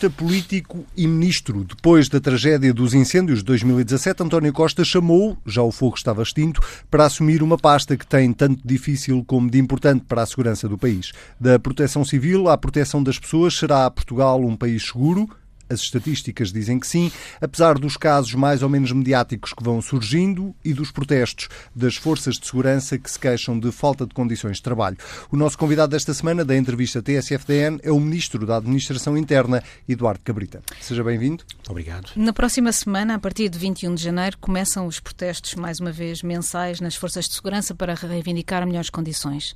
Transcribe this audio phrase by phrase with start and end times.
[0.00, 1.64] Jurista, político e ministro.
[1.64, 6.62] Depois da tragédia dos incêndios de 2017, António Costa chamou, já o fogo estava extinto,
[6.90, 10.78] para assumir uma pasta que tem tanto difícil como de importante para a segurança do
[10.78, 11.12] país.
[11.38, 15.28] Da proteção civil à proteção das pessoas, será Portugal um país seguro?
[15.70, 20.52] As estatísticas dizem que sim, apesar dos casos mais ou menos mediáticos que vão surgindo
[20.64, 24.62] e dos protestos das forças de segurança que se queixam de falta de condições de
[24.62, 24.96] trabalho.
[25.30, 30.20] O nosso convidado desta semana da entrevista TSFDN é o Ministro da Administração Interna, Eduardo
[30.24, 30.60] Cabrita.
[30.80, 31.44] Seja bem-vindo.
[31.68, 32.10] Obrigado.
[32.16, 36.20] Na próxima semana, a partir de 21 de janeiro, começam os protestos, mais uma vez,
[36.22, 39.54] mensais nas forças de segurança para reivindicar melhores condições.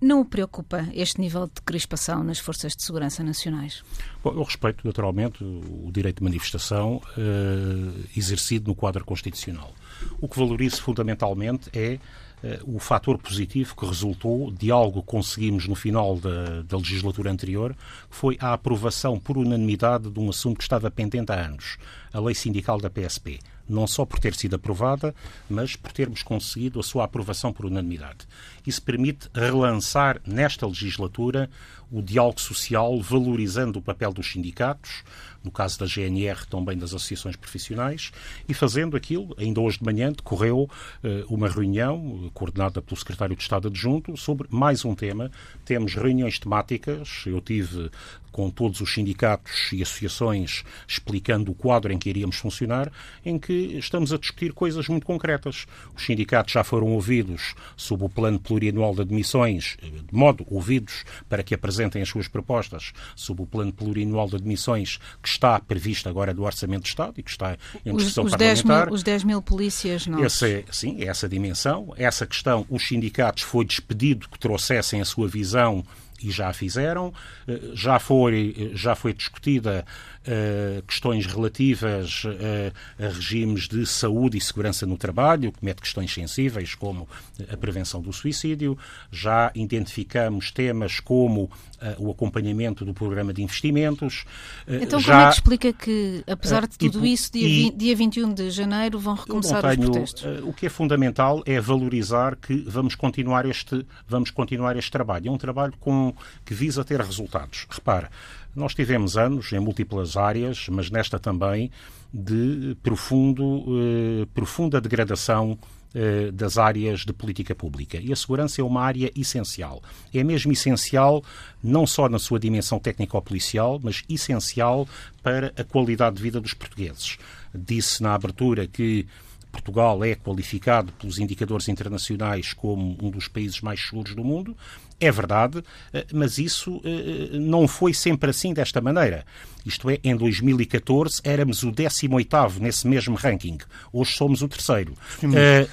[0.00, 3.82] Não o preocupa este nível de crispação nas forças de segurança nacionais?
[4.22, 9.72] Bom, eu respeito, naturalmente, o direito de manifestação uh, exercido no quadro constitucional.
[10.20, 11.98] O que valorizo fundamentalmente é
[12.44, 17.32] uh, o fator positivo que resultou de algo que conseguimos no final da, da, legislatura
[17.32, 17.74] anterior,
[18.08, 21.76] que foi a aprovação por unanimidade de um assunto que estava pendente há anos,
[22.12, 25.14] a lei sindical da PSP não só por ter sido aprovada,
[25.48, 28.26] mas por termos conseguido a sua aprovação por unanimidade.
[28.66, 31.50] Isso permite relançar nesta legislatura
[31.90, 35.02] o diálogo social, valorizando o papel dos sindicatos,
[35.48, 38.12] no caso da GNR, também das associações profissionais,
[38.46, 40.68] e fazendo aquilo, ainda hoje de manhã decorreu
[41.02, 45.30] uh, uma reunião coordenada pelo secretário de Estado adjunto sobre mais um tema.
[45.64, 47.90] Temos reuniões temáticas, eu tive
[48.30, 52.92] com todos os sindicatos e associações explicando o quadro em que iríamos funcionar,
[53.24, 55.66] em que estamos a discutir coisas muito concretas.
[55.96, 61.42] Os sindicatos já foram ouvidos sob o plano plurianual de admissões, de modo ouvidos para
[61.42, 66.34] que apresentem as suas propostas sob o plano plurianual de admissões que está previsto agora
[66.34, 68.76] do Orçamento de Estado e que está em discussão os, os parlamentar.
[68.76, 70.22] 10 mil, os 10 mil polícias, não?
[70.22, 71.94] Essa, é, sim, essa dimensão.
[71.96, 75.84] Essa questão, os sindicatos foi despedido que trouxessem a sua visão
[76.22, 77.12] e já a fizeram.
[77.46, 79.84] Eh, já foi, já foi discutida
[80.28, 86.12] uh, questões relativas uh, a regimes de saúde e segurança no trabalho, que mete questões
[86.12, 87.08] sensíveis como
[87.50, 88.76] a prevenção do suicídio.
[89.10, 91.50] Já identificamos temas como uh,
[91.98, 94.24] o acompanhamento do programa de investimentos.
[94.66, 97.96] então, já, como é que explica que, apesar de tudo e, isso, dia, e, dia
[97.96, 100.24] 21 de janeiro vão recomeçar tenho, os protestos?
[100.44, 105.28] o que é fundamental é valorizar que vamos continuar este, vamos continuar este trabalho.
[105.28, 107.66] É um trabalho com, que visa ter resultados.
[107.70, 108.10] Repara,
[108.54, 111.70] nós tivemos anos em múltiplas áreas, mas nesta também,
[112.12, 115.58] de profundo, eh, profunda degradação
[115.94, 117.98] eh, das áreas de política pública.
[117.98, 119.82] E a segurança é uma área essencial.
[120.12, 121.24] É mesmo essencial
[121.62, 124.86] não só na sua dimensão técnico-policial, mas essencial
[125.22, 127.16] para a qualidade de vida dos portugueses.
[127.54, 129.06] Disse na abertura que
[129.50, 134.56] Portugal é qualificado pelos indicadores internacionais como um dos países mais seguros do mundo.
[135.00, 135.62] É verdade,
[135.92, 136.88] eh, mas isso eh,
[137.34, 139.24] eh, não foi sempre assim desta maneira.
[139.64, 143.58] Isto é, em 2014 éramos o 18º nesse mesmo ranking.
[143.92, 144.92] Hoje somos o terceiro.
[145.22, 145.68] uh,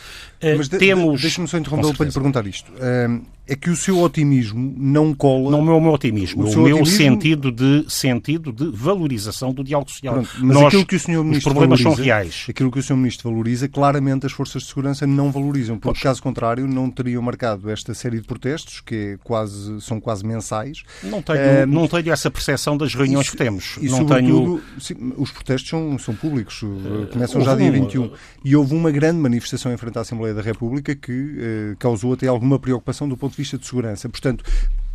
[0.57, 1.21] mas de, temos...
[1.21, 2.71] Deixa-me só interrompê-lo para lhe perguntar isto.
[2.73, 5.51] Uh, é que o seu otimismo não cola...
[5.51, 6.85] Não é o meu otimismo, o, o meu otimismo...
[6.85, 10.15] sentido, de, sentido de valorização do diálogo social.
[10.15, 12.45] Pronto, mas Nós, aquilo que o senhor Ministro os problemas valoriza, são reais.
[12.49, 16.23] Aquilo que o senhor Ministro valoriza, claramente as forças de segurança não valorizam, porque, caso
[16.23, 20.83] contrário, não teriam marcado esta série de protestos, que é quase, são quase mensais.
[21.03, 23.74] Não tenho, uh, não tenho essa percepção das reuniões isso, que temos.
[23.81, 24.61] E, não tenho...
[24.79, 28.11] Sim, os protestos são, são públicos, uh, começam já dia 21.
[28.43, 32.27] E houve uma grande manifestação em frente à Assembleia da República que uh, causou até
[32.27, 34.07] alguma preocupação do ponto de vista de segurança.
[34.09, 34.43] Portanto,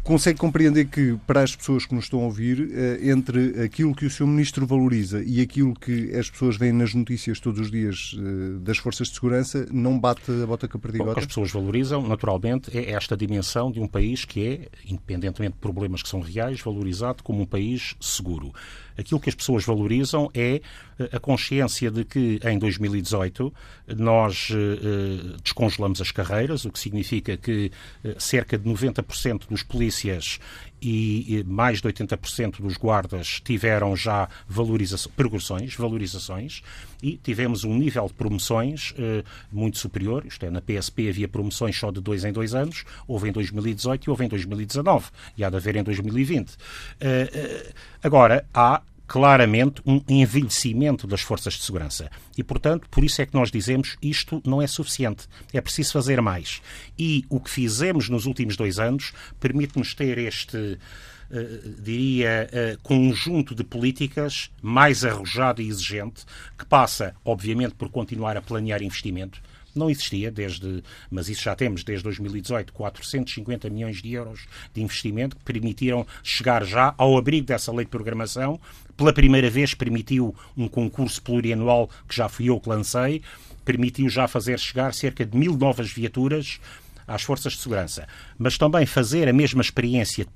[0.03, 2.71] consegue compreender que, para as pessoas que nos estão a ouvir,
[3.03, 7.39] entre aquilo que o seu ministro valoriza e aquilo que as pessoas veem nas notícias
[7.39, 8.17] todos os dias
[8.61, 11.11] das forças de segurança, não bate a bota com a perdigota?
[11.11, 15.55] O que as pessoas valorizam, naturalmente, é esta dimensão de um país que é, independentemente
[15.55, 18.53] de problemas que são reais, valorizado como um país seguro
[18.97, 20.61] aquilo que as pessoas valorizam é
[20.99, 23.53] eh, a consciência de que em 2018
[23.97, 27.73] nós uh, descongelamos as carreiras, o que significa que
[28.19, 30.39] cerca de 90% dos polícias
[30.83, 34.29] e mais de 80% dos guardas tiveram já
[35.17, 36.63] progressões, valorizações,
[37.03, 41.79] e tivemos um nível de promoções uh, muito superior, isto é, na PSP havia promoções
[41.79, 45.51] só de dois em dois anos, houve em 2018 e houve em 2019, e há
[45.51, 46.51] de haver em 2020.
[46.51, 47.73] Uh, uh,
[48.03, 52.09] agora, há claramente um envelhecimento das forças de segurança.
[52.39, 55.27] E, portanto, por isso é que nós dizemos isto não é suficiente.
[55.53, 56.63] É preciso fazer mais.
[56.97, 60.79] E o que fizemos nos últimos dois anos permite-nos ter este.
[61.29, 66.25] Uh, diria, uh, conjunto de políticas mais arrojado e exigente,
[66.59, 69.41] que passa, obviamente, por continuar a planear investimento,
[69.75, 75.37] Não existia desde, mas isso já temos desde 2018, 450 milhões de euros de investimento
[75.37, 78.61] que permitiram chegar já ao abrigo dessa lei de programação.
[78.97, 83.23] Pela primeira vez permitiu um concurso plurianual que já fui eu que lancei,
[83.65, 86.61] permitiu já fazer chegar cerca de mil novas viaturas
[87.11, 88.07] às forças de segurança,
[88.39, 90.31] mas também fazer a mesma experiência de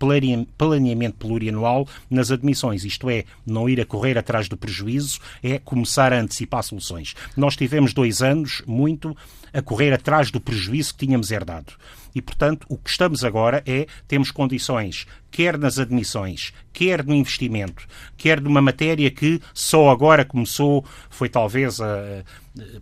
[0.59, 6.12] planeamento plurianual nas admissões, isto é, não ir a correr atrás do prejuízo, é começar
[6.12, 7.15] a antecipar soluções.
[7.37, 9.17] Nós tivemos dois anos muito
[9.53, 11.73] a correr atrás do prejuízo que tínhamos herdado.
[12.14, 17.87] E, portanto, o que estamos agora é temos condições, quer nas admissões, quer no investimento,
[18.16, 22.22] quer numa matéria que só agora começou, foi talvez a,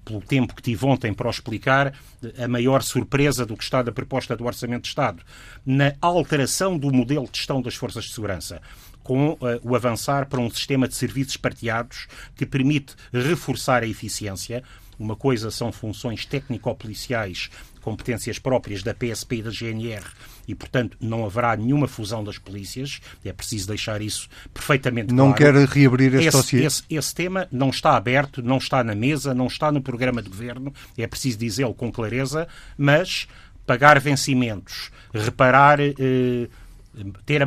[0.05, 1.95] pelo tempo que tive ontem para o explicar,
[2.39, 5.23] a maior surpresa do que está da proposta do Orçamento de Estado,
[5.65, 8.61] na alteração do modelo de gestão das forças de segurança
[9.03, 12.07] com uh, o avançar para um sistema de serviços partilhados
[12.37, 14.63] que permite reforçar a eficiência,
[14.99, 17.51] uma coisa são funções técnico-policiais,
[17.83, 20.05] competências próprias da PSP e da GNR,
[20.47, 23.01] e, portanto, não haverá nenhuma fusão das polícias.
[23.25, 25.61] É preciso deixar isso perfeitamente não claro.
[25.61, 26.65] Não quer reabrir este esse, dossiê?
[26.65, 30.29] Esse, esse tema não está aberto, não está na mesa, não está no programa de
[30.29, 30.73] governo.
[30.97, 32.49] É preciso dizê-lo com clareza,
[32.79, 33.29] mas
[33.67, 35.79] pagar vencimentos, reparar.
[35.81, 36.49] Eh,
[37.25, 37.47] ter a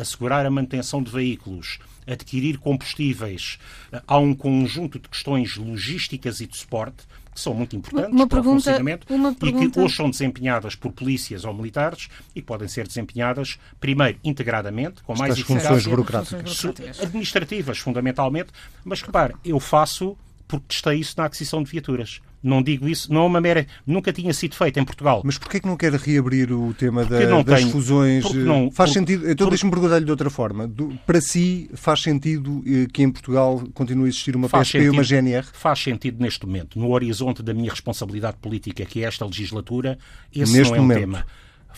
[0.00, 3.58] assegurar a manutenção de veículos, adquirir combustíveis,
[4.06, 7.04] há um conjunto de questões logísticas e de suporte
[7.38, 9.64] que são muito importantes uma para pergunta, o funcionamento uma pergunta...
[9.64, 15.02] e que hoje são desempenhadas por polícias ou militares e podem ser desempenhadas, primeiro, integradamente,
[15.02, 16.64] com mais funções burocráticas.
[17.00, 18.50] administrativas, fundamentalmente,
[18.84, 20.16] mas repare, eu faço
[20.48, 22.20] porque testei isso na aquisição de viaturas.
[22.42, 23.66] Não digo isso, não é uma mera.
[23.86, 25.22] Nunca tinha sido feito em Portugal.
[25.24, 28.32] Mas porquê que não quer reabrir o tema da, das tenho, fusões?
[28.32, 29.30] Não, faz por, sentido.
[29.30, 30.66] Então, deixe-me perguntar-lhe de outra forma.
[30.68, 34.90] Do, para si, faz sentido eh, que em Portugal continue a existir uma PSP e
[34.90, 35.46] uma GNR?
[35.52, 36.78] Faz sentido neste momento.
[36.78, 39.98] No horizonte da minha responsabilidade política, que é esta legislatura,
[40.34, 41.00] esse neste não é um momento.
[41.00, 41.26] tema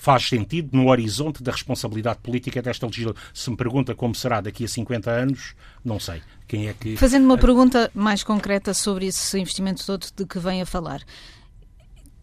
[0.00, 3.22] faz sentido no horizonte da responsabilidade política desta legislatura.
[3.34, 5.54] Se me pergunta como será daqui a 50 anos,
[5.84, 6.22] não sei.
[6.48, 6.96] Quem é que...
[6.96, 11.02] Fazendo uma pergunta mais concreta sobre esse investimento todo de que vem a falar.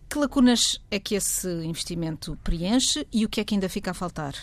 [0.10, 3.94] Que lacunas é que esse investimento preenche e o que é que ainda fica a
[3.94, 4.34] faltar?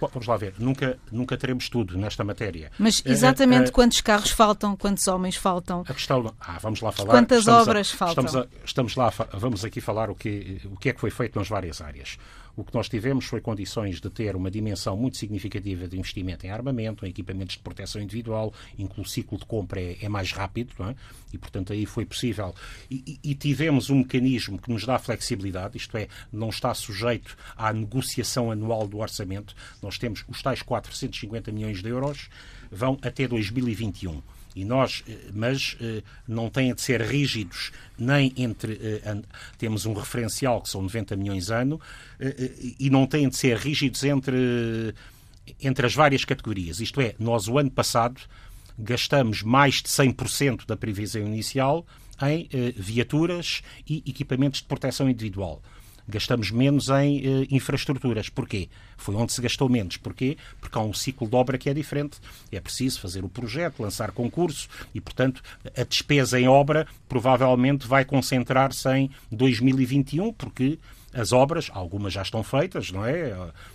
[0.00, 0.54] Bom, vamos lá ver.
[0.58, 2.70] Nunca, nunca teremos tudo nesta matéria.
[2.78, 5.80] Mas eh, exatamente uh, uh, quantos carros faltam, quantos homens faltam?
[5.80, 6.32] A questão.
[6.40, 7.10] Ah, vamos lá falar.
[7.10, 8.24] Quantas estamos obras a, faltam?
[8.24, 11.38] Estamos, a, estamos lá, vamos aqui falar o que, o que é que foi feito
[11.38, 12.18] nas várias áreas.
[12.56, 16.50] O que nós tivemos foi condições de ter uma dimensão muito significativa de investimento em
[16.50, 20.32] armamento, em equipamentos de proteção individual, em que o ciclo de compra é, é mais
[20.32, 20.94] rápido, é?
[21.32, 22.54] e portanto aí foi possível.
[22.90, 27.72] E, e, tivemos um mecanismo que nos dá flexibilidade, isto é, não está sujeito à
[27.72, 29.54] negociação anual do orçamento.
[29.82, 32.28] Nós temos os tais 450 milhões de euros,
[32.70, 34.22] vão até 2021
[34.54, 39.16] e nós, eh, mas eh, não têm de ser rígidos nem entre eh,
[39.58, 41.80] temos um referencial que são 90 milhões ano
[42.78, 44.94] e não têm de ser rígidos entre
[45.62, 46.80] entre as várias categorias.
[46.80, 48.20] Isto é, nós o ano passado
[48.78, 51.86] gastamos mais de 100% da previsão inicial
[52.22, 55.62] em viaturas e equipamentos de proteção individual
[56.08, 58.28] gastamos menos em eh, infraestruturas.
[58.28, 58.68] Porquê?
[58.96, 59.96] Foi onde se gastou menos.
[59.96, 60.36] Porquê?
[60.60, 62.18] Porque há um ciclo de obra que é diferente.
[62.52, 65.42] É preciso fazer o projeto, lançar concurso e, portanto,
[65.76, 70.78] a despesa em obra provavelmente vai concentrar-se em 2021, porque
[71.14, 73.32] as obras, algumas já estão feitas, não é?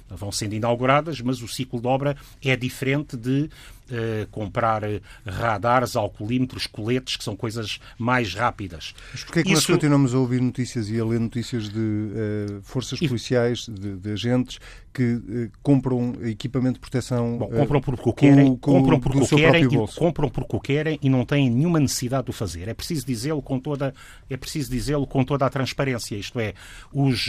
[0.10, 3.50] Vão sendo inauguradas, mas o ciclo de obra é diferente de
[3.90, 8.94] uh, comprar eh, radares, alcoolímetros, coletes, que são coisas mais rápidas.
[9.12, 9.62] Mas porquê é que Isso...
[9.62, 14.12] nós continuamos a ouvir notícias e a ler notícias de uh, forças policiais, de, de,
[14.12, 14.60] agentes
[14.94, 19.28] que uh, compram equipamento de proteção Bom, compram porque o querem, com, compram porque o
[19.28, 22.68] querem, e, compram porque o querem e não têm nenhuma necessidade de o fazer.
[22.68, 23.94] É preciso dizê-lo com toda
[24.30, 26.54] é preciso dizê-lo com toda a transparência, isto é,
[26.94, 27.28] os,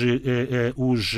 [0.77, 1.17] os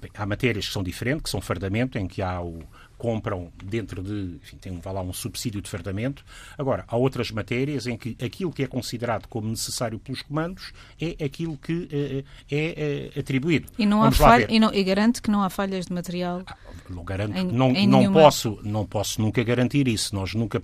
[0.00, 2.62] bem, há matérias que são diferentes, que são fardamento, em que há o
[2.98, 6.24] compram dentro de, enfim, tem lá um subsídio de fardamento.
[6.58, 11.24] Agora, há outras matérias em que aquilo que é considerado como necessário pelos comandos é
[11.24, 13.68] aquilo que uh, é uh, atribuído.
[13.78, 16.42] E não há falha, e, não, e garante que não há falhas de material.
[16.46, 16.56] Ah,
[16.90, 20.14] não garanto, em, não, em não posso, não posso nunca garantir isso.
[20.14, 20.60] Nós nunca,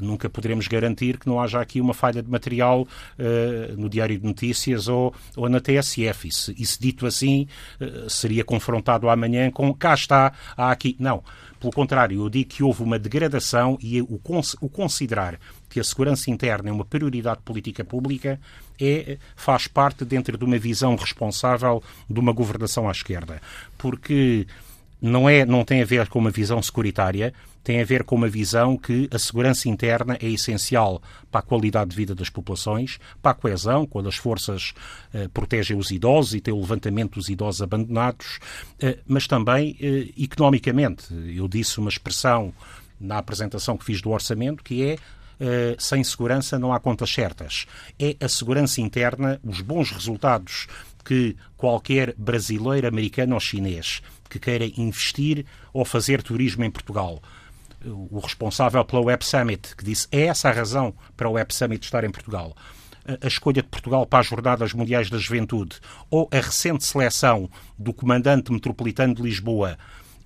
[0.00, 2.88] nunca poderemos garantir que não haja aqui uma falha de material
[3.76, 6.26] no Diário de Notícias ou, ou na TSF.
[6.26, 7.46] Isso, isso dito assim
[8.08, 10.96] seria confrontado amanhã com cá está, há aqui.
[10.98, 11.22] Não.
[11.60, 14.20] Pelo contrário, eu digo que houve uma degradação e o,
[14.60, 15.38] o considerar
[15.68, 18.40] que a segurança interna é uma prioridade política pública
[18.80, 23.42] é, faz parte dentro de uma visão responsável de uma governação à esquerda.
[23.76, 24.46] Porque
[25.00, 28.28] não, é, não tem a ver com uma visão securitária, tem a ver com uma
[28.28, 33.32] visão que a segurança interna é essencial para a qualidade de vida das populações, para
[33.32, 34.72] a coesão, quando as forças
[35.14, 38.38] uh, protegem os idosos e tem o levantamento dos idosos abandonados,
[38.82, 41.06] uh, mas também uh, economicamente.
[41.34, 42.52] Eu disse uma expressão
[42.98, 44.96] na apresentação que fiz do orçamento que é
[45.78, 47.64] sem segurança não há contas certas.
[47.96, 50.66] É a segurança interna, os bons resultados
[51.04, 57.20] que qualquer brasileiro, americano ou chinês que queira investir ou fazer turismo em Portugal
[57.84, 61.84] o responsável pela Web Summit, que disse é essa a razão para o Web Summit
[61.84, 62.56] estar em Portugal.
[63.22, 65.78] A escolha de Portugal para as Jornadas Mundiais da Juventude
[66.10, 69.78] ou a recente seleção do comandante metropolitano de Lisboa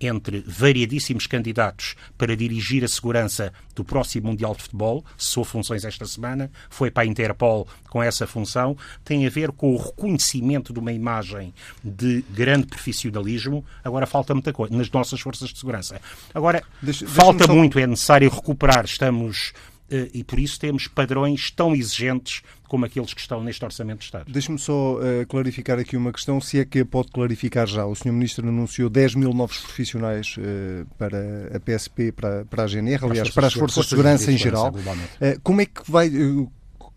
[0.03, 6.05] entre variadíssimos candidatos para dirigir a segurança do próximo Mundial de Futebol, sou funções esta
[6.05, 10.79] semana, foi para a Interpol com essa função, tem a ver com o reconhecimento de
[10.79, 13.65] uma imagem de grande profissionalismo.
[13.85, 16.01] Agora falta muita coisa nas nossas forças de segurança.
[16.35, 17.55] Agora, deixa, falta só...
[17.55, 18.85] muito, é necessário recuperar.
[18.85, 19.53] Estamos
[19.91, 24.07] eh, e por isso temos padrões tão exigentes como aqueles que estão neste Orçamento de
[24.07, 24.33] Estado.
[24.33, 27.85] Deixe-me só uh, clarificar aqui uma questão, se é que pode clarificar já.
[27.85, 28.13] O Sr.
[28.13, 31.19] Ministro anunciou 10 mil novos profissionais uh, para
[31.55, 34.71] a PSP, para, para a GNR, aliás, para as Forças de Segurança em geral.
[34.71, 36.11] Uh, como é que vai.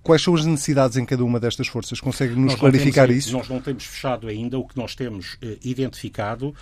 [0.01, 1.99] Quais são as necessidades em cada uma destas forças?
[1.99, 3.37] Consegue-nos clarificar temos, isso?
[3.37, 4.57] Nós não temos fechado ainda.
[4.57, 6.55] O que nós temos identificado,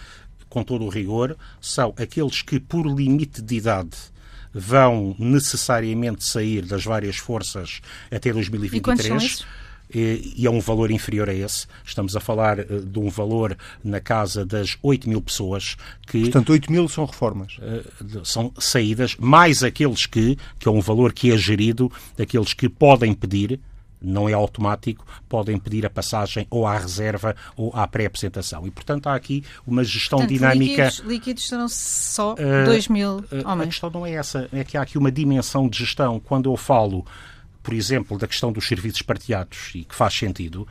[0.50, 3.96] com todo o rigor, são aqueles que, por limite de idade,
[4.54, 7.82] vão necessariamente sair das várias forças
[8.12, 9.46] até 2023.
[9.94, 11.68] E, e é um valor inferior a esse.
[11.86, 15.76] Estamos a falar uh, de um valor na casa das 8 mil pessoas
[16.08, 16.22] que.
[16.22, 17.58] Portanto, 8 mil são reformas.
[17.60, 22.68] Uh, são saídas, mais aqueles que, que é um valor que é gerido, aqueles que
[22.68, 23.60] podem pedir
[24.04, 28.68] não é automático, podem pedir a passagem ou à reserva ou à pré-apresentação.
[28.68, 30.86] E, portanto, há aqui uma gestão portanto, dinâmica.
[30.86, 33.62] Líquidos, líquidos serão só uh, 2 mil uh, homens.
[33.62, 36.20] A questão não é essa, é que há aqui uma dimensão de gestão.
[36.20, 37.06] Quando eu falo,
[37.62, 40.68] por exemplo, da questão dos serviços partilhados, e que faz sentido,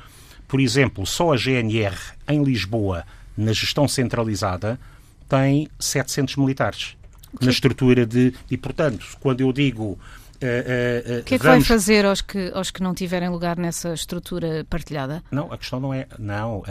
[0.47, 1.97] por exemplo, só a GNR
[2.29, 3.05] em Lisboa,
[3.37, 4.79] na gestão centralizada,
[5.27, 6.97] tem 700 militares.
[7.35, 7.47] Okay.
[7.47, 8.35] Na estrutura de.
[8.51, 9.99] E, portanto, quando eu digo
[10.43, 11.67] Uh, uh, o que é que vamos...
[11.67, 15.23] vai fazer aos que, aos que não tiverem lugar nessa estrutura partilhada?
[15.31, 16.07] Não, a questão não é.
[16.19, 16.63] Não.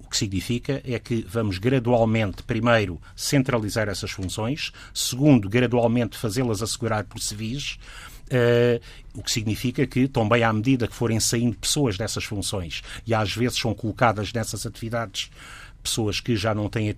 [0.00, 7.04] o que significa é que vamos gradualmente, primeiro, centralizar essas funções, segundo, gradualmente fazê-las assegurar
[7.04, 7.78] por civis.
[8.24, 8.80] Uh,
[9.14, 13.34] o que significa que, também à medida que forem saindo pessoas dessas funções e às
[13.34, 15.30] vezes são colocadas nessas atividades
[15.84, 16.94] pessoas que já não têm eh,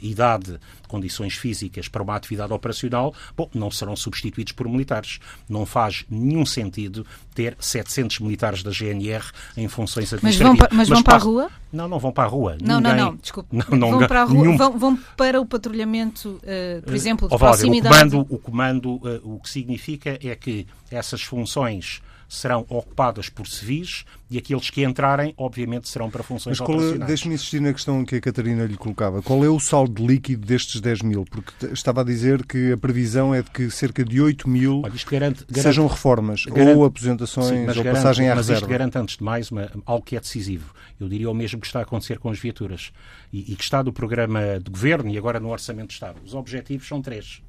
[0.00, 0.58] idade,
[0.88, 5.20] condições físicas para uma atividade operacional, bom, não serão substituídos por militares.
[5.48, 9.24] Não faz nenhum sentido ter 700 militares da GNR
[9.56, 10.22] em funções administrativas.
[10.22, 11.50] Mas vão, para, mas vão para a rua?
[11.72, 12.56] Não, não vão para a rua.
[12.60, 12.96] Não, Ninguém...
[12.96, 13.48] não, não, desculpe.
[13.52, 14.56] Não, não, vão para a rua, nenhum...
[14.56, 17.94] vão, vão, para o patrulhamento, uh, por exemplo, de proximidade.
[17.94, 23.46] O comando, o, comando uh, o que significa é que essas funções serão ocupadas por
[23.46, 27.06] civis e aqueles que entrarem, obviamente, serão para funções Mas é- operacionais.
[27.06, 29.20] Deixe-me insistir na questão que a Catarina lhe colocava.
[29.20, 31.26] Qual é o saldo líquido destes 10 mil?
[31.26, 34.92] Porque estava a dizer que a previsão é de que cerca de 8 mil Olha,
[35.10, 38.60] garante, garante, sejam reformas garante, ou aposentações sim, ou garante, passagem à mas reserva.
[38.60, 40.72] Mas isto garante, antes de mais, uma, algo que é decisivo.
[40.98, 42.92] Eu diria o mesmo que está a acontecer com as viaturas
[43.30, 46.18] e, e que está do programa de governo e agora no Orçamento de Estado.
[46.24, 47.42] Os objetivos são três.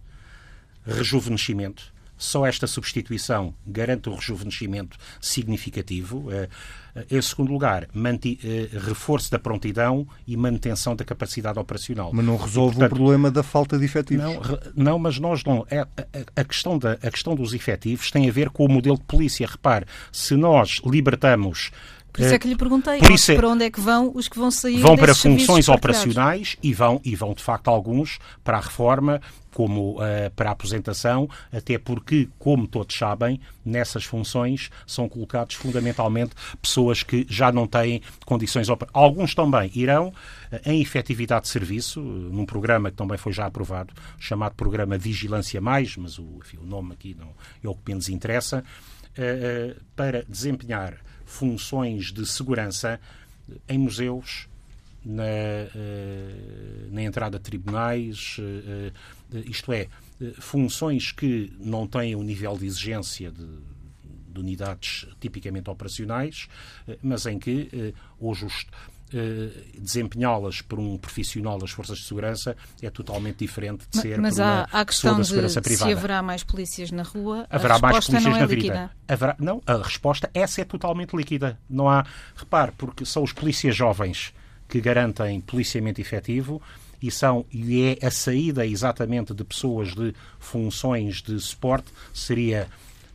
[0.85, 6.31] Rejuvenescimento, só esta substituição garante o rejuvenescimento significativo.
[6.31, 6.49] Eh,
[6.95, 12.11] eh, em segundo lugar, eh, reforço da prontidão e manutenção da capacidade operacional.
[12.13, 14.23] Mas não resolve e, portanto, o problema da falta de efetivos.
[14.23, 15.65] Não, não mas nós não.
[15.69, 15.87] É, a,
[16.35, 19.47] a, questão da, a questão dos efetivos tem a ver com o modelo de polícia.
[19.47, 21.71] Repare, se nós libertamos
[22.13, 24.51] por isso é que lhe perguntei é, para onde é que vão os que vão
[24.51, 29.19] sair Vão para funções operacionais e vão, e vão, de facto, alguns para a reforma,
[29.51, 36.35] como uh, para a aposentação, até porque, como todos sabem, nessas funções são colocados fundamentalmente
[36.61, 38.67] pessoas que já não têm condições.
[38.93, 40.13] Alguns também irão uh,
[40.65, 45.59] em efetividade de serviço, uh, num programa que também foi já aprovado, chamado Programa Vigilância
[45.59, 47.29] Mais, mas o, enfim, o nome aqui não
[47.63, 48.63] é o que menos interessa,
[49.95, 50.95] para desempenhar
[51.33, 52.99] funções de segurança
[53.67, 54.47] em museus,
[55.03, 58.91] na, eh, na entrada de tribunais, eh,
[59.33, 59.87] eh, isto é,
[60.39, 63.45] funções que não têm o nível de exigência de,
[64.29, 66.47] de unidades tipicamente operacionais,
[67.01, 68.65] mas em que hoje os,
[69.77, 74.41] desempenhá-las por um profissional das forças de segurança é totalmente diferente de ser mas por
[74.41, 75.91] há, uma há questão de segurança privada.
[75.91, 78.91] se haverá mais polícias na rua, haverá mais polícias é na vida.
[79.07, 81.59] Haverá, não, a resposta essa é totalmente líquida.
[81.69, 82.05] Não há,
[82.35, 84.33] repare, porque são os polícias jovens
[84.67, 86.61] que garantem policiamento efetivo
[87.01, 92.67] e, são, e é a saída exatamente de pessoas de funções de suporte, seria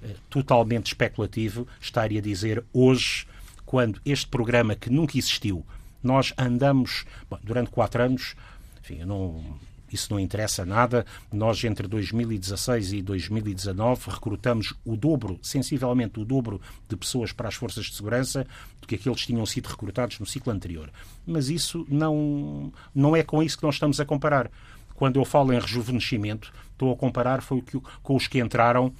[0.02, 3.26] eh, totalmente especulativo estar a dizer hoje,
[3.64, 5.64] quando este programa que nunca existiu,
[6.02, 8.34] nós andamos bom, durante quatro anos,
[8.80, 9.58] enfim, não
[9.92, 11.04] isso não interessa nada.
[11.32, 17.54] Nós, entre 2016 e 2019, recrutamos o dobro, sensivelmente o dobro, de pessoas para as
[17.54, 18.46] forças de segurança
[18.80, 20.90] do que aqueles que tinham sido recrutados no ciclo anterior.
[21.26, 24.50] Mas isso não, não é com isso que nós estamos a comparar.
[24.94, 27.62] Quando eu falo em rejuvenescimento, estou a comparar foi
[28.02, 28.92] com os que entraram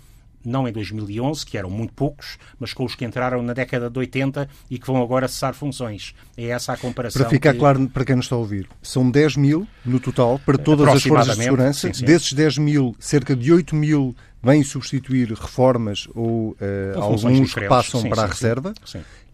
[0.44, 3.98] não em 2011, que eram muito poucos, mas com os que entraram na década de
[3.98, 6.14] 80 e que vão agora cessar funções.
[6.36, 7.20] É essa a comparação.
[7.20, 7.58] Para ficar que...
[7.58, 11.02] claro para quem nos está a ouvir, são 10 mil no total para todas as
[11.02, 11.88] forças de segurança.
[11.88, 12.04] Sim, sim.
[12.04, 16.56] Desses 10 mil, cerca de 8 mil vêm substituir reformas ou uh,
[17.00, 18.72] alguns que passam sim, para a reserva.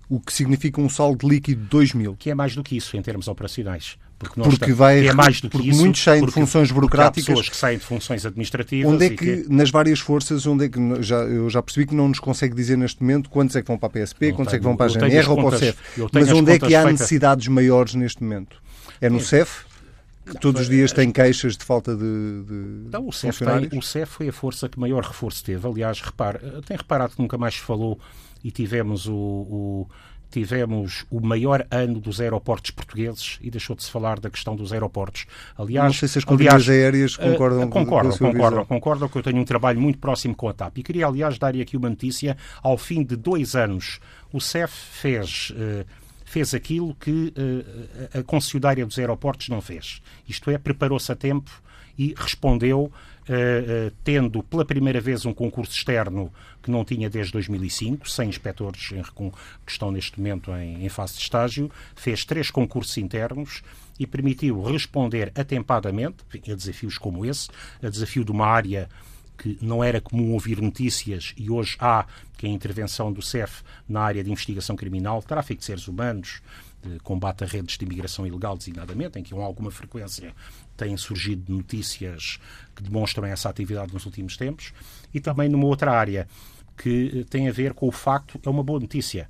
[0.08, 2.16] O que significa um saldo líquido de 2 mil.
[2.16, 3.96] Que é mais do que isso em termos operacionais.
[4.18, 7.26] Porque, porque vai, é mais do que porque isso, muitos saem porque, de funções burocráticas.
[7.26, 8.92] pessoas que saem de funções administrativas.
[8.92, 11.94] Onde é que, que, nas várias forças, onde é que já, eu já percebi que
[11.94, 14.50] não nos consegue dizer neste momento quantos é que vão para a PSP, não quantos
[14.52, 15.78] tenho, é que vão para a GNR ou para o CEF.
[16.12, 18.62] Mas onde é que há necessidades maiores neste momento?
[19.00, 19.20] É no é.
[19.20, 19.64] CEF?
[20.24, 23.82] Que todos os dias tem queixas de falta de, de não, o CEF, tem, o
[23.82, 25.68] CEF foi a força que maior reforço teve.
[25.68, 28.00] Aliás, repare, tem reparado que nunca mais se falou
[28.44, 29.88] e tivemos o, o
[30.30, 34.72] tivemos o maior ano dos aeroportos portugueses e deixou de se falar da questão dos
[34.72, 35.26] aeroportos.
[35.56, 39.22] Aliás, não sei se as companhias aéreas concordam uh, concordam, com, concordam, concordam que eu
[39.22, 40.78] tenho um trabalho muito próximo com a TAP.
[40.78, 42.36] E queria, aliás, dar aqui uma notícia.
[42.60, 44.00] Ao fim de dois anos,
[44.32, 45.50] o CEF fez...
[45.50, 45.84] Uh,
[46.26, 50.02] fez aquilo que uh, a concessionária dos aeroportos não fez.
[50.28, 51.48] Isto é, preparou-se a tempo
[51.96, 52.90] e respondeu
[53.26, 56.30] Uh, uh, tendo pela primeira vez um concurso externo
[56.62, 61.14] que não tinha desde 2005, 100 inspectores em, que estão neste momento em, em, fase
[61.14, 63.62] de estágio, fez três concursos internos
[63.98, 67.48] e permitiu responder atempadamente a desafios como esse,
[67.82, 68.90] a desafio de uma área
[69.38, 73.62] que não era comum ouvir notícias e hoje há, que é a intervenção do CEF
[73.88, 76.42] na área de investigação criminal, tráfico de seres humanos,
[77.02, 80.34] combate a redes de imigração ilegal, designadamente, em que com alguma frequência
[80.76, 82.38] têm surgido notícias
[82.74, 84.72] que demonstram essa atividade nos últimos tempos,
[85.12, 86.28] e também numa outra área
[86.76, 89.28] que eh, tem a ver com o facto, é uma boa notícia,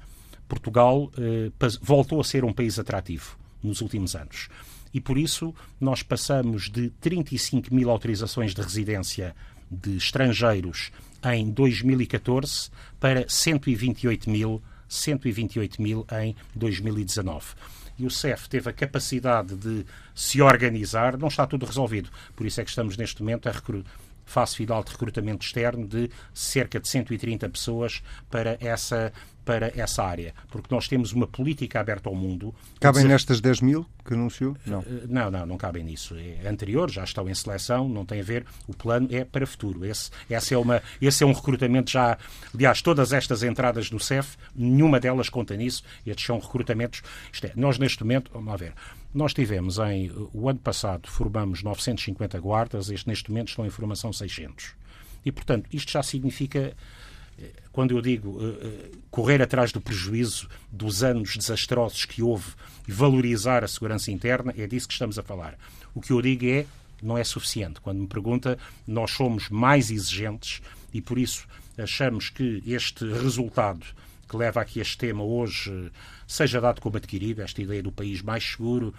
[0.49, 1.51] Portugal eh,
[1.83, 4.49] voltou a ser um país atrativo nos últimos anos.
[4.93, 9.35] E por isso nós passamos de 35 mil autorizações de residência
[9.71, 10.93] de estrangeiros
[11.33, 17.47] em 2014 para 128 mil, 128 mil em 2019
[17.99, 22.11] e o CEF teve a capacidade de se organizar, não está tudo resolvido.
[22.35, 23.93] Por isso é que estamos neste momento a recrutar
[24.25, 29.13] fase final de recrutamento externo de cerca de 130 pessoas para essa
[29.45, 32.55] para essa área, porque nós temos uma política aberta ao mundo.
[32.81, 33.13] Cabem dizer...
[33.13, 34.57] nestas 10 mil que anunciou?
[34.65, 34.81] Não.
[34.81, 36.17] Eh, não, não, não cabem nisso.
[36.17, 38.47] É anterior, já estão em seleção, não tem a ver.
[38.67, 39.85] O plano é para futuro.
[39.85, 42.17] Esse, esse, é, uma, esse é um recrutamento já.
[42.55, 45.83] Aliás, todas estas entradas do CEF, nenhuma delas conta nisso.
[46.07, 47.03] Estes são recrutamentos.
[47.33, 48.73] Isto é, nós neste momento, vamos lá ver.
[49.15, 50.11] Nós tivemos em.
[50.33, 54.73] O ano passado formamos 950 guardas, este, neste momento estão em formação 600.
[55.25, 56.75] E, portanto, isto já significa
[57.73, 62.53] quando eu digo uh, uh, correr atrás do prejuízo dos anos desastrosos que houve
[62.87, 65.59] e valorizar a segurança interna, é disso que estamos a falar.
[65.95, 66.67] O que eu digo é,
[67.03, 67.81] não é suficiente.
[67.81, 71.47] Quando me pergunta, nós somos mais exigentes e por isso
[71.77, 73.85] achamos que este resultado
[74.29, 75.91] que leva aqui este tema hoje
[76.27, 78.95] seja dado como adquirido, esta ideia do país mais seguro,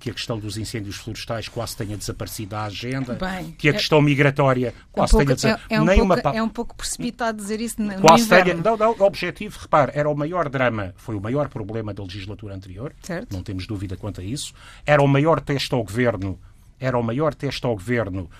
[0.00, 3.74] que a questão dos incêndios florestais quase tenha desaparecido da agenda, Bem, que a é,
[3.74, 5.72] questão migratória quase é um tenha desaparecido.
[5.72, 6.36] É, é, um Nem pouco, uma...
[6.36, 8.28] é um pouco precipitado dizer isso no quase.
[8.28, 8.54] Tenha...
[8.54, 12.54] Não, não, o objetivo, repare, era o maior drama, foi o maior problema da legislatura
[12.54, 13.32] anterior, certo.
[13.34, 14.54] não temos dúvida quanto a isso,
[14.86, 16.38] era o maior teste ao governo,
[16.80, 18.30] era o maior teste ao governo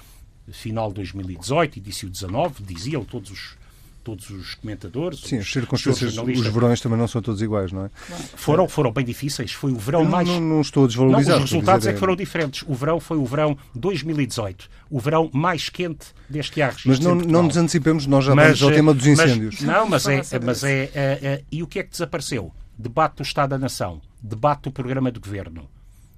[0.50, 3.56] final de 2018, início de 2019, diziam todos os
[4.06, 5.18] todos os comentadores.
[5.18, 7.90] Sim, as circunstâncias, os verões também não são todos iguais, não é?
[8.36, 9.50] Foram, foram bem difíceis.
[9.50, 10.28] Foi o verão não, mais.
[10.28, 11.36] Não, não estou a desvalorizar.
[11.36, 12.64] Não, os resultados é que foram diferentes.
[12.68, 16.76] O verão foi o verão 2018, o verão mais quente deste ano.
[16.84, 19.56] Mas não, não nos antecipemos, nós já mas, vamos ao tema dos incêndios.
[19.60, 21.42] Mas, não, mas é, mas é, é, é.
[21.50, 22.52] E o que é que desapareceu?
[22.78, 25.68] Debate do Estado da Nação, debate do programa de governo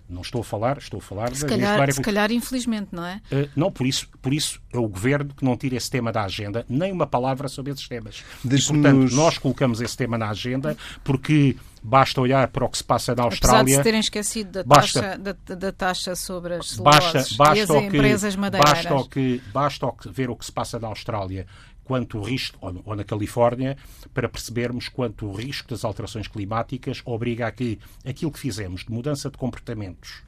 [0.09, 1.92] não estou a falar, estou a falar se da calhar, área...
[1.92, 3.21] Se calhar, infelizmente, não é?
[3.31, 6.25] Uh, não, por isso, por isso é o Governo que não tira esse tema da
[6.25, 8.25] agenda, nem uma palavra sobre esses temas.
[8.44, 12.85] E, portanto, nós colocamos esse tema na agenda porque basta olhar para o que se
[12.85, 13.61] passa na Austrália...
[13.61, 17.37] Apesar de se terem esquecido da, basta, taxa, da, da, taxa sobre as celuloses basta,
[17.37, 18.85] basta e as empresas madeireiras.
[18.85, 21.47] Basta, que, basta ver o que se passa na Austrália
[21.88, 23.74] quanto o risco, ou na Califórnia,
[24.12, 28.92] para percebermos quanto o risco das alterações climáticas obriga a que aquilo que fizemos de
[28.92, 30.22] mudança de comportamentos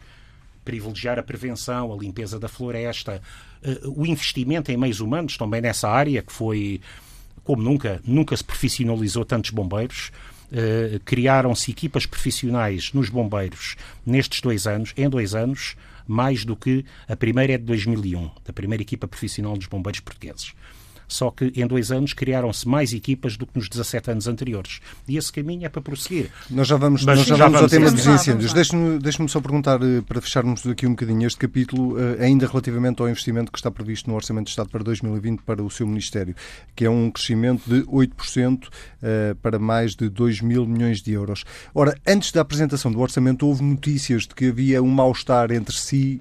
[0.64, 3.20] privilegiar a prevenção, a limpeza da floresta,
[3.84, 6.80] o investimento em meios humanos, também nessa área, que foi,
[7.42, 10.12] como nunca, nunca se profissionalizou tantos bombeiros.
[10.52, 16.84] Uh, criaram-se equipas profissionais nos bombeiros nestes dois anos, em dois anos, mais do que
[17.08, 20.52] a primeira é de 2001, da primeira equipa profissional dos bombeiros portugueses
[21.12, 24.80] só que em dois anos criaram-se mais equipas do que nos 17 anos anteriores.
[25.08, 26.30] E esse caminho é para prosseguir.
[26.50, 28.52] Nós já vamos, nós já, já vamos, ao tema dos incêndios.
[28.52, 33.02] Deixe-me deixe só perguntar, eh, para fecharmos aqui um bocadinho este capítulo, eh, ainda relativamente
[33.02, 36.34] ao investimento que está previsto no Orçamento de Estado para 2020 para o seu Ministério,
[36.74, 38.68] que é um crescimento de 8%
[39.02, 41.44] eh, para mais de 2 mil milhões de euros.
[41.74, 46.20] Ora, antes da apresentação do Orçamento, houve notícias de que havia um mal-estar entre si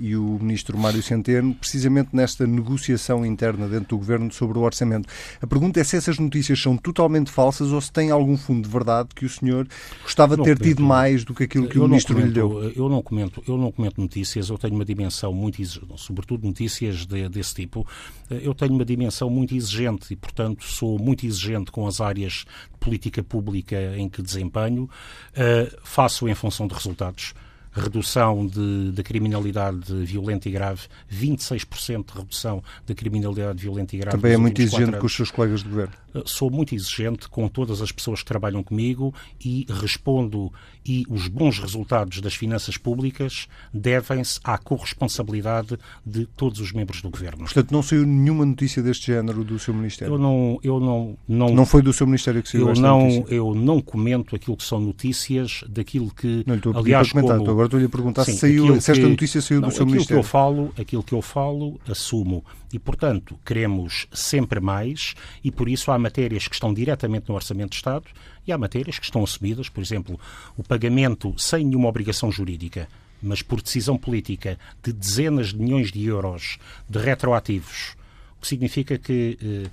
[0.00, 5.08] e o Ministro Mário Centeno, precisamente nesta negociação interna dentro do Governo sobre o orçamento.
[5.40, 8.72] A pergunta é se essas notícias são totalmente falsas ou se tem algum fundo de
[8.72, 9.66] verdade que o senhor
[10.02, 12.72] gostava de ter comento, tido mais do que aquilo que o ministro comento, lhe deu.
[12.74, 15.58] Eu não comento, eu não comento notícias, eu tenho uma dimensão muito
[15.96, 17.86] sobretudo notícias de, desse tipo.
[18.30, 22.78] Eu tenho uma dimensão muito exigente e, portanto, sou muito exigente com as áreas de
[22.78, 24.84] política pública em que desempenho.
[24.84, 27.34] Uh, faço em função de resultados
[27.78, 34.16] redução de, da criminalidade violenta e grave, 26% de redução da criminalidade violenta e grave.
[34.16, 35.94] Também é muito exigente com os seus colegas de governo.
[36.14, 39.14] Eh, sou muito exigente com todas as pessoas que trabalham comigo
[39.44, 40.52] e respondo
[40.86, 47.10] e os bons resultados das finanças públicas devem-se à corresponsabilidade de todos os membros do
[47.10, 47.44] governo.
[47.44, 50.14] Portanto, não saiu nenhuma notícia deste género do seu ministério.
[50.14, 51.54] Eu não, eu não, não.
[51.54, 53.34] Não foi do seu ministério que saiu eu esta não, notícia.
[53.34, 56.42] Eu não comento aquilo que são notícias daquilo que.
[56.46, 57.12] Não aliás.
[57.12, 60.22] Como, estou-lhe a perguntar sim, se, saiu, se esta notícia saiu não, do seu ministério.
[60.22, 62.44] Que eu falo, aquilo que eu falo, assumo.
[62.72, 67.70] E, portanto, queremos sempre mais e, por isso, há matérias que estão diretamente no Orçamento
[67.70, 68.04] de Estado
[68.46, 70.18] e há matérias que estão assumidas, por exemplo,
[70.56, 72.88] o pagamento sem nenhuma obrigação jurídica,
[73.22, 77.96] mas por decisão política, de dezenas de milhões de euros de retroativos,
[78.38, 79.38] o que significa que.
[79.42, 79.70] Eh,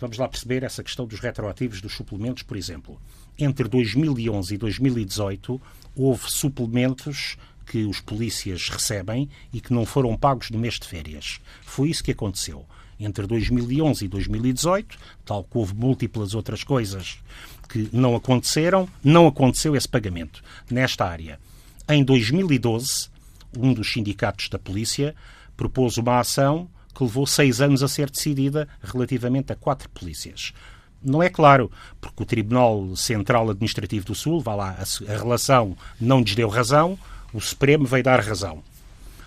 [0.00, 2.98] vamos lá perceber essa questão dos retroativos dos suplementos, por exemplo.
[3.38, 5.60] Entre 2011 e 2018
[5.94, 11.40] houve suplementos que os polícias recebem e que não foram pagos no mês de férias.
[11.62, 12.66] Foi isso que aconteceu.
[12.98, 17.18] Entre 2011 e 2018, tal que houve múltiplas outras coisas
[17.68, 21.38] que não aconteceram, não aconteceu esse pagamento nesta área.
[21.88, 23.08] Em 2012,
[23.56, 25.14] um dos sindicatos da polícia
[25.56, 30.52] propôs uma ação que levou seis anos a ser decidida relativamente a quatro polícias.
[31.02, 35.76] Não é claro, porque o Tribunal Central Administrativo do Sul, vá lá, a, a relação
[36.00, 36.98] não lhes deu razão,
[37.32, 38.62] o Supremo veio dar razão.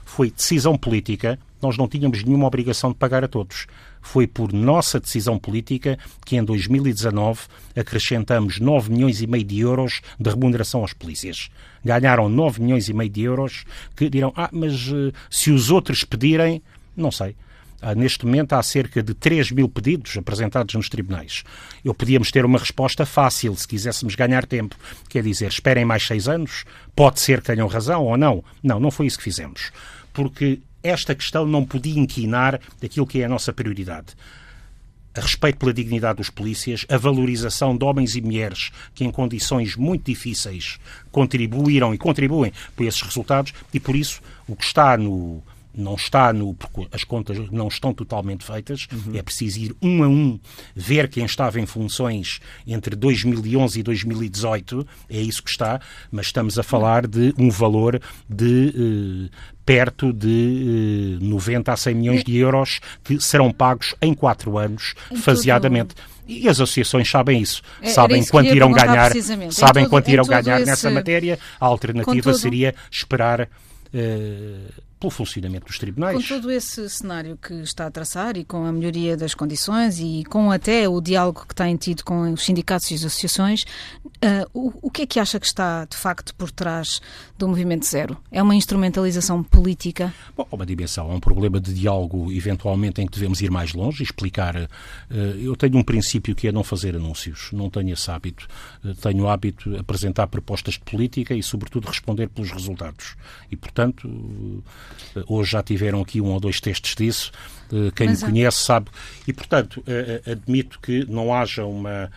[0.06, 3.66] Foi decisão política, nós não tínhamos nenhuma obrigação de pagar a todos.
[4.02, 7.42] Foi por nossa decisão política que em 2019
[7.76, 11.50] acrescentamos 9 milhões e meio de euros de remuneração aos polícias.
[11.84, 13.64] Ganharam 9 milhões e meio de euros
[13.96, 16.62] que dirão, ah, mas uh, se os outros pedirem,
[16.96, 17.36] não sei.
[17.86, 21.44] Ah, neste momento há cerca de 3 mil pedidos apresentados nos tribunais.
[21.84, 24.78] Eu podíamos ter uma resposta fácil se quiséssemos ganhar tempo.
[25.10, 26.64] Quer dizer, esperem mais seis anos,
[26.96, 28.42] pode ser que tenham razão ou não.
[28.64, 29.74] Não, não foi isso que fizemos.
[30.14, 34.16] Porque esta questão não podia inquinar aquilo que é a nossa prioridade
[35.16, 39.76] a respeito pela dignidade dos polícias, a valorização de homens e mulheres que, em condições
[39.76, 40.80] muito difíceis,
[41.12, 45.44] contribuíram e contribuem para esses resultados, e por isso o que está no,
[45.76, 46.54] não está no.
[46.54, 49.16] porque as contas não estão totalmente feitas, uhum.
[49.16, 50.40] é preciso ir um a um,
[50.76, 55.80] ver quem estava em funções entre 2011 e 2018, é isso que está,
[56.12, 61.96] mas estamos a falar de um valor de eh, perto de eh, 90 a 100
[61.96, 65.96] milhões de euros que serão pagos em quatro anos, em faseadamente.
[65.96, 66.14] Tudo...
[66.26, 67.62] E as associações sabem isso.
[67.82, 69.12] É, sabem isso quanto irão ganhar,
[69.52, 70.70] sabem quanto irão ganhar esse...
[70.70, 71.38] nessa matéria.
[71.60, 72.40] A alternativa todo...
[72.40, 76.16] seria esperar uh, pelo funcionamento dos tribunais.
[76.16, 80.24] Com todo esse cenário que está a traçar e com a melhoria das condições e
[80.30, 83.64] com até o diálogo que tem tido com os sindicatos e as associações,
[84.06, 87.02] uh, o, o que é que acha que está de facto por trás
[87.38, 88.18] do Movimento Zero?
[88.32, 90.14] É uma instrumentalização política?
[90.38, 94.02] Bom, uma dimensão, é um problema de diálogo eventualmente em que devemos ir mais longe
[94.02, 94.56] e explicar.
[94.56, 94.68] Uh,
[95.42, 98.48] eu tenho um princípio que é não fazer anúncios, não tenho esse hábito.
[98.84, 103.18] Uh, tenho o hábito de apresentar propostas de política e, sobretudo, responder pelos resultados.
[103.52, 104.08] E, portanto,
[105.28, 107.32] Hoje já tiveram aqui um ou dois testes disso.
[107.74, 108.92] Eh, quem Mas, me conhece sabe.
[109.28, 112.12] E, portanto, eh, eh, admito que não haja uma.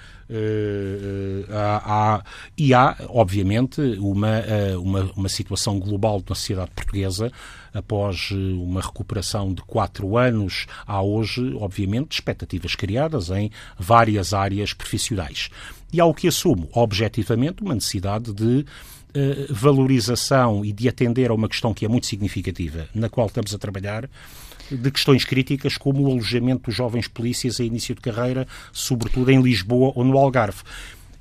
[1.51, 2.23] há,
[2.59, 4.43] e há, obviamente, uma,
[4.79, 7.31] uma, uma situação global na sociedade portuguesa
[7.73, 15.51] após uma recuperação de quatro anos, há hoje, obviamente, expectativas criadas em várias áreas profissionais.
[15.93, 18.65] E há o que assumo, objetivamente, uma necessidade de
[19.17, 23.55] uh, valorização e de atender a uma questão que é muito significativa, na qual estamos
[23.55, 24.09] a trabalhar,
[24.71, 29.41] de questões críticas como o alojamento dos jovens polícias a início de carreira, sobretudo em
[29.41, 30.61] Lisboa ou no Algarve.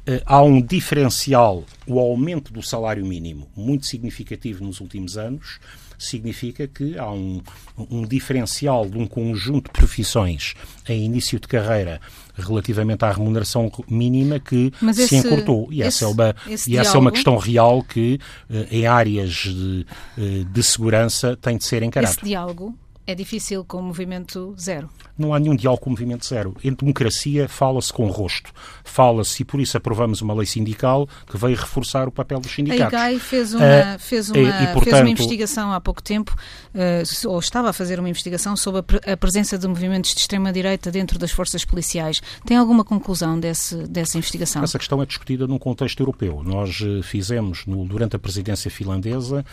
[0.07, 5.59] Uh, há um diferencial, o aumento do salário mínimo, muito significativo nos últimos anos,
[5.97, 7.41] significa que há um,
[7.89, 10.53] um diferencial de um conjunto de profissões
[10.87, 11.99] em início de carreira
[12.37, 15.67] relativamente à remuneração mínima que Mas se esse, encurtou.
[15.71, 16.35] E, esse, essa, é uma,
[16.67, 19.85] e essa é uma questão real que eh, em áreas de,
[20.17, 22.13] eh, de segurança tem de ser encarada.
[22.13, 22.75] Esse diálogo
[23.07, 24.89] é difícil com o movimento zero.
[25.17, 26.55] Não há nenhum diálogo com o movimento zero.
[26.63, 28.51] Em democracia fala-se com o rosto.
[28.83, 32.93] Fala-se, e por isso aprovamos uma lei sindical que veio reforçar o papel dos sindicatos.
[32.93, 36.35] A IGAI fez uma, uh, fez uma, e, portanto, fez uma investigação há pouco tempo,
[36.73, 40.91] uh, ou estava a fazer uma investigação sobre a, a presença de movimentos de extrema-direita
[40.91, 42.21] dentro das forças policiais.
[42.45, 44.63] Tem alguma conclusão desse, dessa investigação?
[44.63, 46.41] Essa questão é discutida num contexto europeu.
[46.43, 49.45] Nós uh, fizemos, no, durante a presidência finlandesa,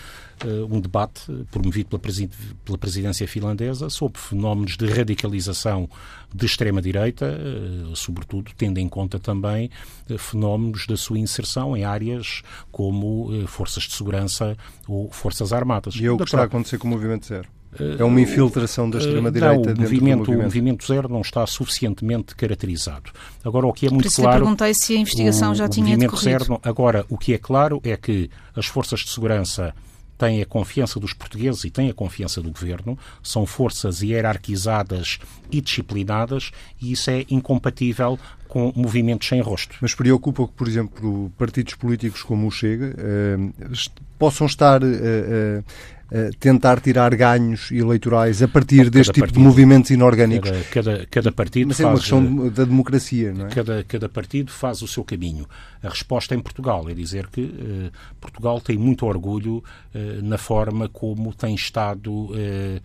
[0.69, 2.29] um debate promovido pela,
[2.65, 3.42] pela presidência finlandesa
[3.91, 5.89] sobre fenómenos de radicalização
[6.35, 7.39] de extrema-direita,
[7.95, 9.71] sobretudo tendo em conta também
[10.19, 14.57] fenómenos da sua inserção em áreas como forças de segurança
[14.89, 15.95] ou forças armadas.
[15.97, 17.49] E é o que está a acontecer com o Movimento Zero?
[17.99, 20.41] É uma infiltração da extrema-direita dentro movimento, do movimento.
[20.41, 23.11] O movimento zero não está suficientemente caracterizado.
[23.43, 24.41] Agora, o que é muito Por isso claro...
[24.41, 26.45] perguntei se a investigação o, já o tinha movimento decorrido.
[26.45, 29.75] Zero, agora, o que é claro é que as forças de segurança
[30.23, 35.19] têm a confiança dos portugueses e têm a confiança do governo, são forças hierarquizadas
[35.51, 39.75] e disciplinadas e isso é incompatível com movimentos sem rosto.
[39.81, 43.37] Mas preocupa que, por exemplo, partidos políticos como o Chega eh,
[44.17, 45.63] possam estar eh, eh,
[46.39, 50.51] tentar tirar ganhos eleitorais a partir cada deste tipo partido, de movimentos inorgânicos.
[50.51, 53.49] Cada, cada, cada partido Mas faz, é uma questão da democracia, não é?
[53.49, 55.47] Cada, cada partido faz o seu caminho.
[55.83, 60.89] A resposta em Portugal é dizer que uh, Portugal tem muito orgulho uh, na forma
[60.89, 62.81] como tem estado uh,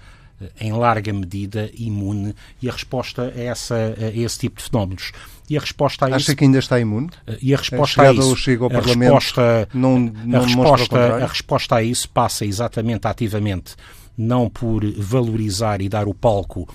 [0.60, 5.12] em larga medida imune e a resposta é essa, a esse tipo de fenómenos.
[5.50, 7.10] E a resposta a Acha isso, que ainda está imune?
[7.42, 11.28] e a resposta a isso, chega ao a Parlamento resposta, não, não a, resposta, a
[11.28, 13.76] resposta a isso passa exatamente ativamente
[14.18, 16.68] não por valorizar e dar o palco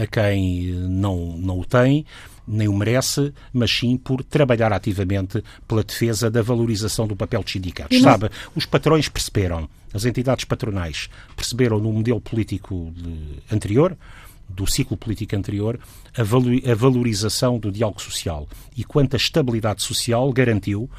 [0.00, 2.04] a quem não, não o tem,
[2.46, 7.52] nem o merece, mas sim por trabalhar ativamente pela defesa da valorização do papel dos
[7.52, 8.00] sindicatos.
[8.00, 8.10] Não...
[8.10, 13.96] Sabe, os patrões perceberam, as entidades patronais perceberam no modelo político de, anterior,
[14.48, 15.78] do ciclo político anterior,
[16.16, 20.90] a, valo, a valorização do diálogo social e quanto a estabilidade social garantiu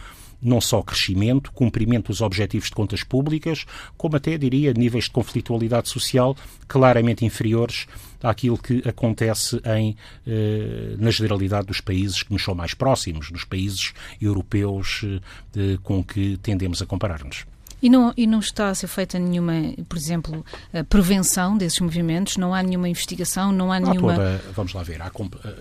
[0.44, 5.88] não só crescimento, cumprimento dos objetivos de contas públicas, como até, diria, níveis de conflitualidade
[5.88, 6.36] social
[6.68, 7.88] claramente inferiores
[8.24, 13.44] àquilo que acontece em, eh, na generalidade dos países que nos são mais próximos, dos
[13.44, 15.06] países europeus
[15.56, 17.46] eh, com que tendemos a comparar-nos.
[17.82, 19.54] E não, e não está a ser feita nenhuma,
[19.90, 20.46] por exemplo,
[20.88, 22.38] prevenção desses movimentos?
[22.38, 23.52] Não há nenhuma investigação?
[23.52, 24.16] Não há, há nenhuma.
[24.16, 25.12] Toda, vamos lá ver, há,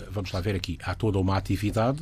[0.09, 0.79] vamos lá ver aqui.
[0.81, 2.01] Há toda uma atividade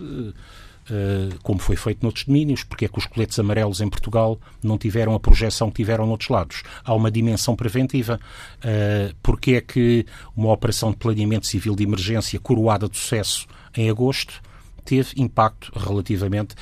[0.91, 4.77] Uh, como foi feito noutros domínios, porque é que os coletes amarelos em Portugal não
[4.77, 6.63] tiveram a projeção que tiveram noutros lados.
[6.83, 8.19] Há uma dimensão preventiva.
[8.57, 13.89] Uh, porque é que uma operação de planeamento civil de emergência coroada de sucesso em
[13.89, 14.41] agosto
[14.83, 16.55] teve impacto relativamente.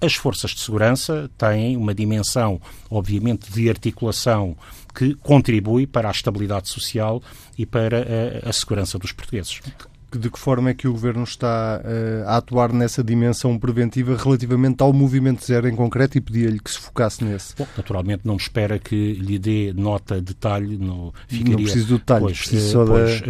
[0.00, 4.56] As forças de segurança têm uma dimensão, obviamente, de articulação
[4.94, 7.22] que contribui para a estabilidade social
[7.56, 8.04] e para
[8.44, 9.60] a, a segurança dos portugueses
[10.18, 14.82] de que forma é que o Governo está uh, a atuar nessa dimensão preventiva relativamente
[14.82, 17.54] ao movimento zero em concreto e pedia-lhe que se focasse nesse?
[17.56, 21.56] Bom, naturalmente não espera que lhe dê nota, detalhe, no, ficaria...
[21.56, 23.26] Não preciso do detalhe, pois, preciso só pois, da,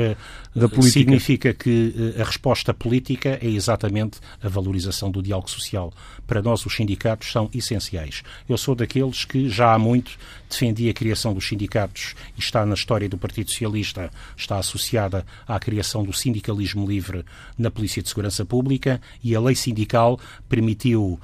[0.55, 0.83] da política.
[0.83, 5.93] Significa que a resposta política é exatamente a valorização do diálogo social.
[6.27, 8.23] Para nós os sindicatos são essenciais.
[8.49, 12.75] Eu sou daqueles que já há muito defendi a criação dos sindicatos e está na
[12.75, 17.25] história do Partido Socialista, está associada à criação do sindicalismo livre
[17.59, 21.19] na Polícia de Segurança Pública e a lei sindical permitiu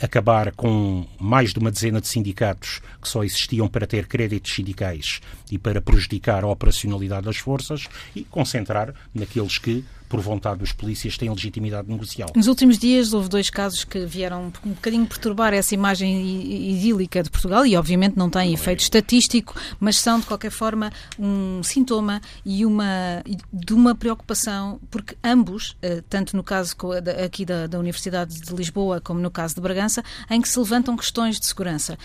[0.00, 5.20] acabar com mais de uma dezena de sindicatos que só existiam para ter créditos sindicais
[5.50, 11.16] e para prejudicar a operacionalidade das forças e concentrar naqueles que por vontade dos polícias,
[11.16, 12.28] têm legitimidade negocial.
[12.36, 17.30] Nos últimos dias houve dois casos que vieram um bocadinho perturbar essa imagem idílica de
[17.30, 22.66] Portugal e obviamente não têm efeito estatístico, mas são de qualquer forma um sintoma e
[22.66, 25.78] uma de uma preocupação, porque ambos,
[26.10, 26.76] tanto no caso
[27.24, 30.94] aqui da, da Universidade de Lisboa como no caso de Bragança, em que se levantam
[30.94, 31.96] questões de segurança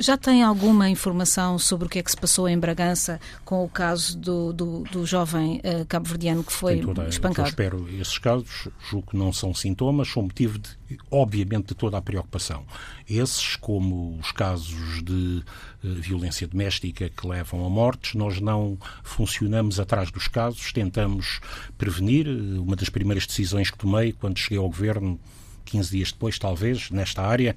[0.00, 3.68] Já tem alguma informação sobre o que é que se passou em Bragança com o
[3.68, 7.48] caso do, do, do jovem uh, cabo-verdiano que foi toda, espancado?
[7.48, 10.68] Eu espero esses casos, julgo que não são sintomas, são motivo, de,
[11.10, 12.64] obviamente, de toda a preocupação.
[13.08, 15.42] Esses, como os casos de
[15.82, 21.40] uh, violência doméstica que levam a mortes, nós não funcionamos atrás dos casos, tentamos
[21.76, 22.28] prevenir.
[22.28, 25.18] Uma das primeiras decisões que tomei quando cheguei ao governo
[25.68, 27.56] 15 dias depois, talvez, nesta área.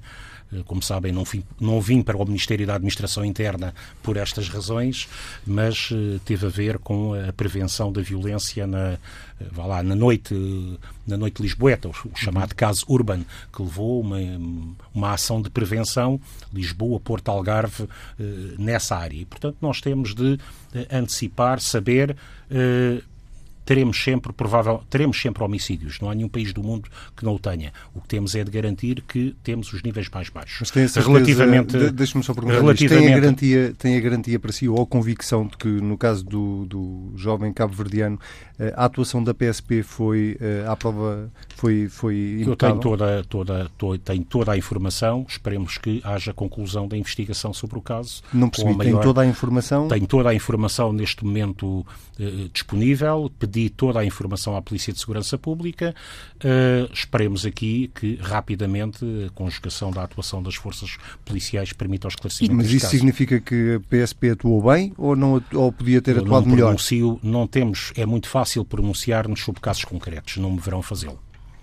[0.52, 4.48] Eh, como sabem, não vim, não vim para o Ministério da Administração Interna por estas
[4.48, 5.08] razões,
[5.46, 9.94] mas uh, teve a ver com a prevenção da violência na, uh, vá lá, na
[9.94, 10.34] noite,
[11.06, 14.18] na noite lisboeta, o, chamado caso Urban, que levou uma,
[14.94, 16.20] uma ação de prevenção
[16.52, 17.88] Lisboa, Porto Algarve,
[18.58, 19.16] nessa área.
[19.16, 20.38] E, portanto, nós temos de
[20.90, 22.16] antecipar, saber
[23.64, 26.00] teremos sempre, provável, teremos sempre homicídios.
[26.00, 27.72] Não há nenhum país do mundo que não o tenha.
[27.94, 30.58] O que temos é de garantir que temos os níveis mais baixos.
[30.60, 34.40] Mas tem certeza, relativamente, de, deixe-me só perguntar, relativamente, tem, a garantia, tem a garantia
[34.40, 38.18] para si ou a convicção de que, no caso do, do jovem cabo-verdiano,
[38.58, 43.70] eh, a atuação da PSP foi eh, à prova, foi, foi Eu tenho toda, toda,
[43.78, 48.22] toda, tenho toda a informação, esperemos que haja conclusão da investigação sobre o caso.
[48.32, 49.88] Não percebi, maior, tem toda a informação?
[49.88, 51.86] Tenho toda a informação neste momento
[52.18, 55.94] eh, disponível, pedi toda a informação à Polícia de Segurança Pública.
[56.36, 62.54] Uh, esperemos aqui que rapidamente a conjugação da atuação das forças policiais permita o esclarecimento.
[62.54, 62.96] Mas isso caso.
[62.96, 66.66] significa que a PSP atuou bem ou, não, ou podia ter Eu atuado não melhor?
[66.66, 71.18] Pronuncio, não temos, é muito fácil pronunciar-nos sobre casos concretos, não me verão fazê-lo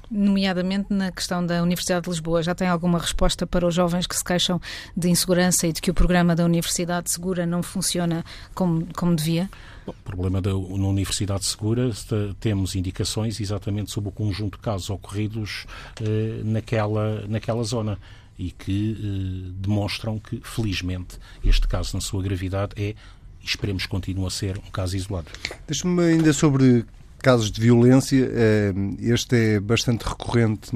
[0.10, 2.42] nomeadamente na questão da Universidade de Lisboa.
[2.44, 4.62] Já tem alguma resposta para os jovens que se queixam
[4.96, 9.50] de insegurança e de que o programa da Universidade Segura não funciona como, como devia?
[9.86, 11.92] O problema da na Universidade Segura
[12.40, 15.66] temos indicações exatamente sobre o conjunto de casos ocorridos
[16.02, 17.98] eh, naquela, naquela zona
[18.38, 22.96] e que eh, demonstram que, felizmente, este caso, na sua gravidade, é
[23.42, 25.28] e esperemos que continue a ser um caso isolado.
[25.68, 26.86] Deixe-me ainda sobre
[27.22, 28.30] casos de violência.
[28.32, 30.72] Eh, este é bastante recorrente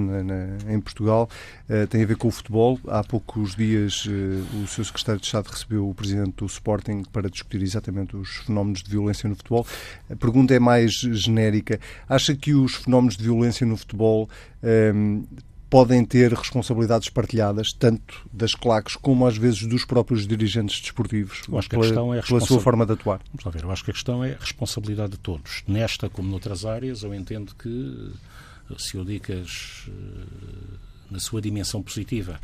[0.67, 1.29] em Portugal,
[1.69, 2.79] eh, tem a ver com o futebol.
[2.87, 7.29] Há poucos dias eh, o seu secretário de Estado recebeu o presidente do Sporting para
[7.29, 9.65] discutir exatamente os fenómenos de violência no futebol.
[10.09, 11.79] A pergunta é mais genérica.
[12.07, 14.29] Acha que os fenómenos de violência no futebol
[15.73, 21.57] podem ter responsabilidades partilhadas, tanto das claques como às vezes dos próprios dirigentes desportivos, eu
[21.57, 23.19] acho que pela, a questão é a pela sua forma de atuar.
[23.33, 25.63] Vamos lá ver, eu acho que a questão é a responsabilidade de todos.
[25.67, 28.11] Nesta como noutras áreas, eu entendo que
[28.77, 29.91] se o dicas eh,
[31.09, 32.39] na sua dimensão positiva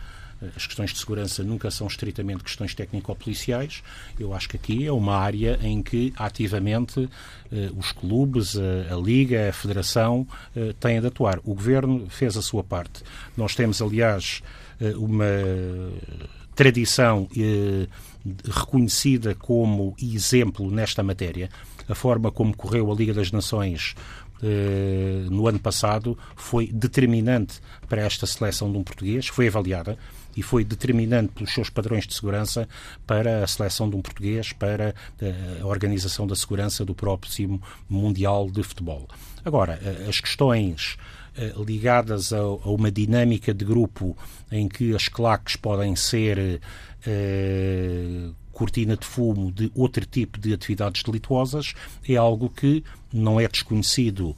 [0.56, 3.84] as questões de segurança nunca são estritamente questões técnico-policiais.
[4.18, 7.10] Eu acho que aqui é uma área em que ativamente
[7.52, 10.26] eh, os clubes, a, Liga, a Federação
[10.56, 11.40] eh, têm de atuar.
[11.44, 13.04] O Governo fez a sua parte.
[13.36, 14.42] Nós temos, aliás,
[14.80, 15.26] eh, uma
[16.56, 17.30] tradição
[18.44, 21.50] reconhecida como exemplo nesta matéria.
[21.88, 23.96] A forma como correu a Liga das Nações
[25.30, 29.98] no ano passado foi determinante para esta seleção de um português, foi avaliada
[30.36, 32.68] e foi determinante pelos seus padrões de segurança
[33.06, 38.50] para a seleção de um português, para eh, a organização da segurança do próximo Mundial
[38.50, 39.08] de Futebol.
[39.44, 40.98] Agora, eh, as questões
[41.36, 44.18] eh, ligadas a, uma dinâmica de grupo
[44.52, 46.62] em que as claques podem ser
[48.52, 51.74] cortina de fumo de outro tipo de atividades delituosas
[52.06, 54.36] é algo que não é desconhecido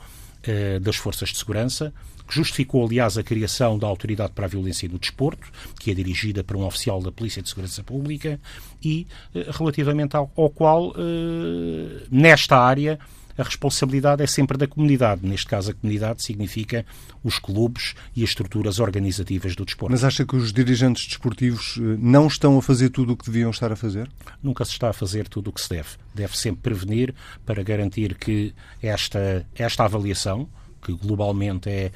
[0.80, 1.92] das forças de segurança,
[2.34, 6.56] justificou, aliás, a criação da Autoridade para a Violência no Desporto, que é dirigida por
[6.56, 8.40] um oficial da Polícia de Segurança Pública,
[8.84, 13.00] e eh, relativamente ao, ao qual, eh, nesta área,
[13.38, 15.26] a responsabilidade é sempre da comunidade.
[15.26, 16.86] Neste caso, a comunidade significa
[17.24, 19.92] os clubes e as estruturas organizativas do desporto.
[19.92, 23.52] Mas acha que os dirigentes desportivos eh, não estão a fazer tudo o que deviam
[23.52, 24.10] estar a fazer?
[24.42, 25.90] Nunca se está a fazer tudo o que se deve.
[26.14, 27.14] Deve sempre prevenir
[27.46, 30.48] para garantir que esta, esta avaliação,
[30.82, 31.92] que globalmente é,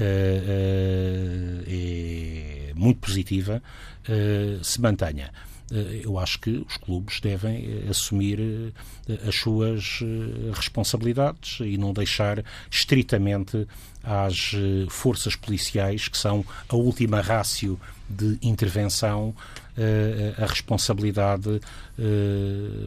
[0.00, 3.62] uh, é muito positiva,
[4.08, 5.30] uh, se mantenha.
[6.02, 8.72] Eu acho que os clubes devem assumir
[9.28, 10.00] as suas
[10.54, 13.66] responsabilidades e não deixar estritamente
[14.08, 14.52] às
[14.88, 19.34] forças policiais, que são a última rácio de intervenção,
[20.36, 21.60] a responsabilidade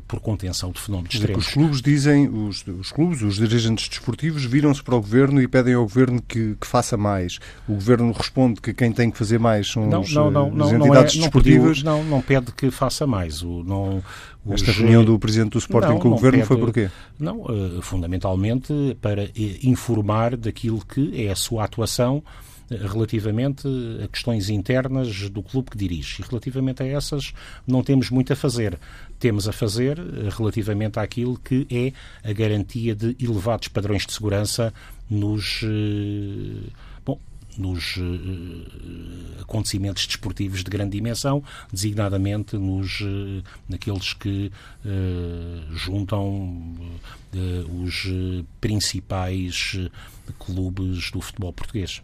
[0.08, 1.48] por contenção de fenómenos extremos.
[1.48, 5.74] Os clubes dizem, os, os clubes, os dirigentes desportivos, viram-se para o governo e pedem
[5.74, 7.40] ao governo que, que, faça mais.
[7.68, 10.64] O governo responde que quem tem que fazer mais são não, os, não, não, eh,
[10.64, 11.84] as entidades é, desportivas.
[11.84, 13.42] Não, não, pede que faça mais.
[13.42, 14.04] O, não.
[14.50, 16.90] Esta reunião do Presidente do Sporting com o Governo pede, foi porquê?
[17.20, 19.30] Não, uh, fundamentalmente para
[19.64, 22.24] informar daquilo que é a sua atuação
[22.70, 23.68] relativamente
[24.04, 26.22] a questões internas do clube que dirige.
[26.22, 27.34] E relativamente a essas,
[27.68, 28.80] não temos muito a fazer.
[29.20, 30.00] Temos a fazer
[30.38, 34.74] relativamente àquilo que é a garantia de elevados padrões de segurança
[35.10, 35.66] nos
[37.58, 44.52] nos uh, acontecimentos desportivos de grande dimensão, designadamente nos uh, naqueles que
[44.86, 46.76] uh, juntam
[47.82, 48.10] os
[48.60, 49.80] principais
[50.38, 52.02] clubes do futebol português.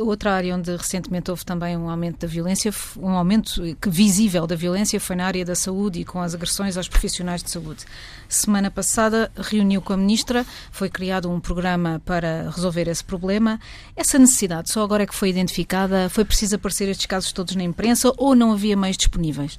[0.00, 4.98] Outra área onde recentemente houve também um aumento da violência, um aumento visível da violência,
[4.98, 7.84] foi na área da saúde e com as agressões aos profissionais de saúde.
[8.28, 13.60] Semana passada reuniu com a Ministra, foi criado um programa para resolver esse problema.
[13.94, 16.08] Essa necessidade só agora é que foi identificada?
[16.08, 19.56] Foi preciso aparecer estes casos todos na imprensa ou não havia meios disponíveis?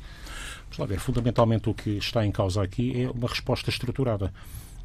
[0.63, 4.33] Vamos lá ver, fundamentalmente o que está em causa aqui é uma resposta estruturada.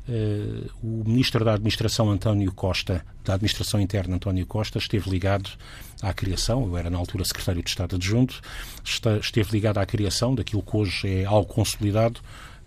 [0.08, 5.50] Uh, o Ministro da Administração, António Costa, da Administração Interna, António Costa, esteve ligado
[6.00, 8.40] à criação, eu era na altura Secretário de Estado Adjunto,
[9.20, 12.20] esteve ligado à criação daquilo que hoje é algo consolidado,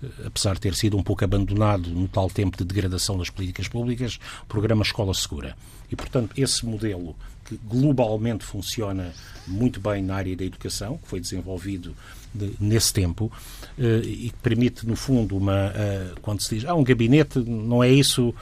[0.04, 3.70] uh, apesar de ter sido um pouco abandonado no tal tempo de degradação das políticas
[3.70, 4.20] públicas,
[4.50, 5.56] programa Escola Segura.
[5.90, 7.16] E, portanto, esse modelo
[7.46, 9.14] que globalmente funciona
[9.48, 11.96] muito bem na área da educação, que foi desenvolvido
[12.34, 13.32] de, nesse tempo
[13.78, 15.70] uh, e que permite, no fundo, uma.
[15.70, 18.34] Uh, quando se diz, ah, um gabinete, não é isso.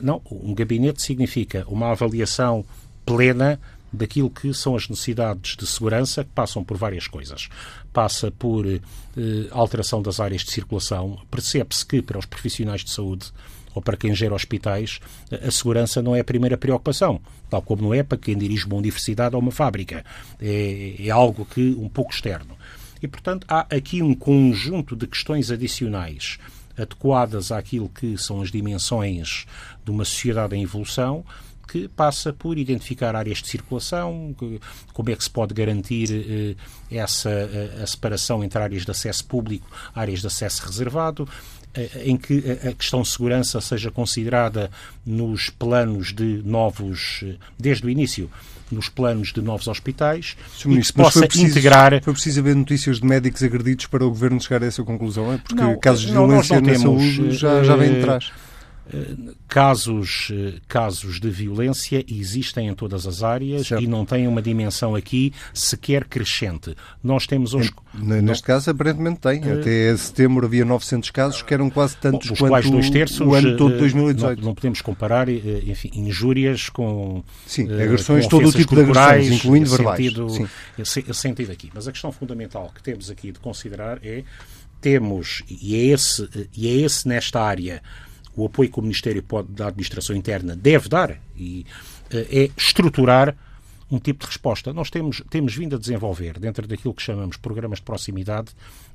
[0.00, 2.64] Não, um gabinete significa uma avaliação
[3.04, 3.60] plena
[3.92, 7.48] daquilo que são as necessidades de segurança, que passam por várias coisas.
[7.92, 8.64] Passa por
[9.50, 11.18] alteração das áreas de circulação.
[11.28, 13.32] Percebe-se que, para os profissionais de saúde,
[13.74, 15.00] ou para quem gera hospitais,
[15.30, 18.76] a segurança não é a primeira preocupação, tal como não é para quem dirige uma
[18.76, 20.04] universidade ou uma fábrica.
[20.40, 22.56] É, é algo que um pouco externo.
[23.02, 26.38] E, portanto, há aqui um conjunto de questões adicionais
[26.76, 29.46] adequadas àquilo que são as dimensões
[29.84, 31.24] de uma sociedade em evolução,
[31.70, 34.34] que passa por identificar áreas de circulação,
[34.92, 36.56] como é que se pode garantir eh,
[36.90, 41.28] essa a, a separação entre áreas de acesso público, áreas de acesso reservado,
[41.72, 44.68] eh, em que a questão de segurança seja considerada
[45.06, 48.28] nos planos de novos, eh, desde o início,
[48.74, 52.02] nos planos de novos hospitais Sim, e que possa preciso, integrar.
[52.02, 55.32] Foi preciso haver notícias de médicos agredidos para o governo chegar a essa conclusão?
[55.32, 58.30] É porque não, casos de não, violência na saúde já, já vêm de trás.
[59.48, 60.32] Casos,
[60.68, 63.82] casos de violência existem em todas as áreas certo.
[63.82, 66.76] e não têm uma dimensão aqui sequer crescente.
[67.02, 67.72] Nós temos hoje.
[67.94, 69.40] Neste caso, aparentemente tem.
[69.42, 73.34] Uh, Até setembro havia 900 casos, que eram quase tantos quanto quais dois terços, o
[73.34, 74.38] ano todo de 2018.
[74.38, 77.22] Não, não podemos comparar enfim, injúrias com.
[77.46, 79.98] Sim, agressões, com todo o tipo de agressões, incluindo verbais.
[79.98, 81.70] Sentido, sentido aqui.
[81.74, 84.24] Mas a questão fundamental que temos aqui de considerar é
[84.80, 87.82] temos, e é esse, e é esse nesta área
[88.36, 91.66] o apoio que o Ministério pode, da Administração Interna deve dar e,
[92.12, 93.36] uh, é estruturar
[93.90, 94.72] um tipo de resposta.
[94.72, 98.52] Nós temos, temos vindo a desenvolver, dentro daquilo que chamamos programas de proximidade,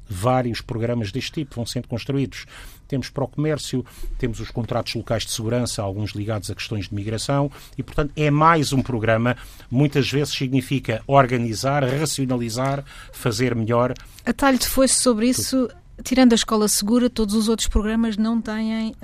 [0.07, 2.45] vários programas deste tipo vão sendo construídos.
[2.87, 3.85] Temos para o comércio,
[4.17, 8.29] temos os contratos locais de segurança, alguns ligados a questões de migração, e, portanto, é
[8.31, 9.35] mais um programa.
[9.69, 13.93] Muitas vezes significa organizar, racionalizar, fazer melhor.
[14.25, 15.69] Atalho de foice sobre isso.
[16.03, 18.95] Tirando a Escola Segura, todos os outros programas não têm uh,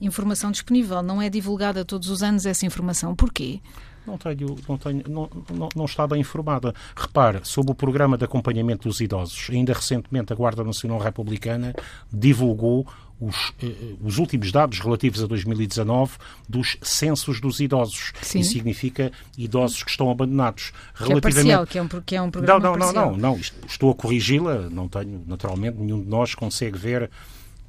[0.00, 1.02] informação disponível.
[1.02, 3.14] Não é divulgada todos os anos essa informação.
[3.14, 3.60] Porquê?
[4.06, 6.74] Não tenho, não, tenho, não, não, não está bem informada.
[6.94, 11.74] Repare, sobre o programa de acompanhamento dos idosos, ainda recentemente a Guarda Nacional Republicana
[12.12, 12.86] divulgou
[13.20, 16.16] os, eh, os, últimos dados relativos a 2019
[16.48, 18.12] dos censos dos idosos.
[18.22, 18.40] Sim.
[18.40, 20.72] Isso significa idosos que estão abandonados.
[20.96, 23.10] Que é parcial, que é um, que é um programa Não, não, parcial.
[23.10, 23.40] não, não, não.
[23.66, 27.10] Estou a corrigi-la, não tenho, naturalmente, nenhum de nós consegue ver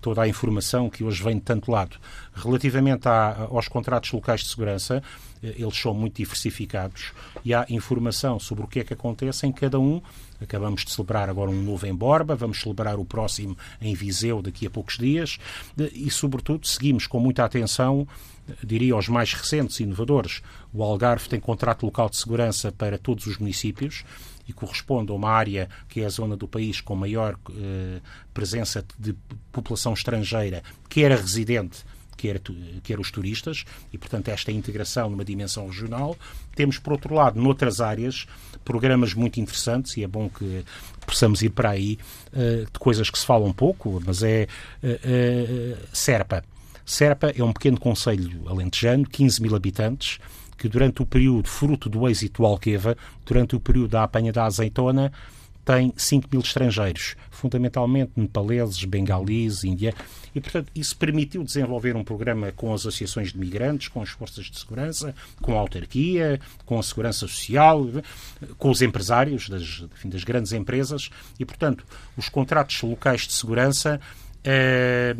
[0.05, 1.97] toda a informação que hoje vem de tanto lado.
[2.35, 5.01] Relativamente à, aos contratos locais de segurança,
[5.41, 7.11] eh, eles são muito diversificados
[7.43, 10.01] e há informação sobre o que é que acontece em cada um.
[10.41, 14.67] Acabamos de celebrar agora um novo em Borba, vamos celebrar o próximo em Viseu daqui
[14.67, 15.37] a poucos dias
[15.93, 18.07] e, sobretudo, seguimos com muita atenção,
[18.63, 20.41] diria, aos mais recentes inovadores.
[20.73, 24.03] O Algarve tem contrato local de segurança para todos os municípios
[24.47, 27.99] e corresponde a uma área que é a zona do país com maior eh,
[28.33, 29.15] presença de
[29.51, 31.83] população estrangeira, quer a residente,
[32.15, 32.41] quer,
[32.83, 36.17] quer os turistas, e, portanto, esta integração numa dimensão regional.
[36.55, 38.25] Temos, por outro lado, noutras áreas,
[38.63, 40.63] programas muito interessantes, e é bom que
[41.05, 41.97] possamos ir para aí,
[42.33, 44.47] uh, de coisas que se falam pouco, mas é
[44.83, 46.43] uh, uh, Serpa.
[46.85, 50.19] Serpa é um pequeno conselho alentejano, 15 mil habitantes,
[50.57, 52.95] que durante o período, fruto do êxito Alqueva,
[53.25, 55.11] durante o período da apanha da azeitona,
[55.65, 59.95] tem 5 mil estrangeiros, fundamentalmente nepaleses, bengalis, índia,
[60.35, 64.45] e, portanto, isso permitiu desenvolver um programa com as associações de migrantes, com as forças
[64.45, 67.87] de segurança, com a autarquia, com a segurança social,
[68.59, 71.09] com os empresários das, enfim, das grandes empresas,
[71.39, 71.83] e, portanto,
[72.15, 73.99] os contratos locais de segurança
[74.43, 75.15] eh,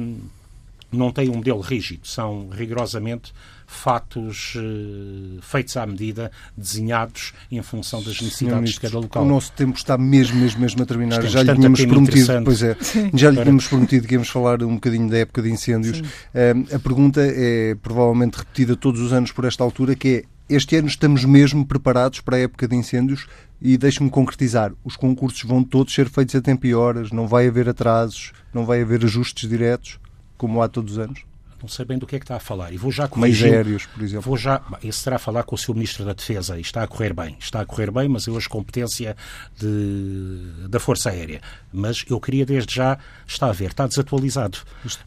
[0.91, 3.33] não têm um modelo rígido, são rigorosamente
[3.75, 9.23] fatos uh, feitos à medida, desenhados em função das necessidades de cada local.
[9.23, 11.21] O nosso tempo está mesmo, mesmo, mesmo a terminar.
[11.23, 12.77] já lhe tínhamos prometido, pois é,
[13.13, 15.99] já lhe tínhamos prometido que íamos falar um bocadinho da época de incêndios.
[15.99, 20.75] Uh, a pergunta é provavelmente repetida todos os anos por esta altura, que é este
[20.75, 23.25] ano estamos mesmo preparados para a época de incêndios
[23.59, 27.47] e deixe-me concretizar, os concursos vão todos ser feitos a tempo e horas, não vai
[27.47, 29.99] haver atrasos, não vai haver ajustes diretos,
[30.37, 31.25] como há todos os anos?
[31.65, 32.71] Não sei bem do que é que está a falar.
[32.71, 33.47] E vou já corrigir.
[33.47, 34.21] Mais aéreos, por exemplo.
[34.21, 36.87] Vou já, esse será a falar com o seu Ministro da Defesa e está a
[36.87, 37.35] correr bem.
[37.39, 39.17] Está a correr bem, mas eu as competência
[39.57, 41.41] de, da Força Aérea.
[41.73, 44.59] Mas eu queria desde já, está a ver, está desatualizado.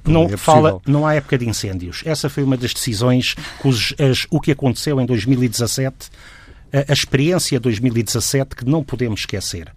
[0.04, 2.02] Não, é fala, não há época de incêndios.
[2.04, 6.10] Essa foi uma das decisões, os, as, o que aconteceu em 2017,
[6.72, 9.72] a, a experiência de 2017 que não podemos esquecer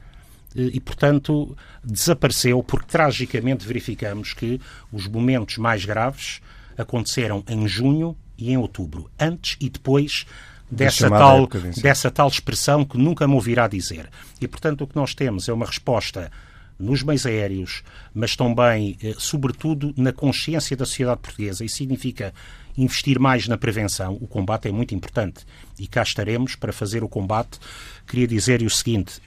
[0.56, 4.60] e, portanto, desapareceu porque tragicamente verificamos que
[4.92, 6.42] os momentos mais graves
[6.78, 10.26] aconteceram em junho e em outubro, antes e depois
[10.70, 11.48] dessa tal,
[11.82, 14.10] dessa tal expressão que nunca me ouvirá dizer.
[14.40, 16.32] E, portanto, o que nós temos é uma resposta
[16.80, 21.64] nos meios aéreos, mas também, eh, sobretudo, na consciência da sociedade portuguesa.
[21.64, 22.34] Isso significa
[22.76, 24.18] investir mais na prevenção.
[24.20, 25.46] O combate é muito importante
[25.78, 27.60] e cá estaremos para fazer o combate.
[28.08, 29.22] Queria dizer-lhe o seguinte: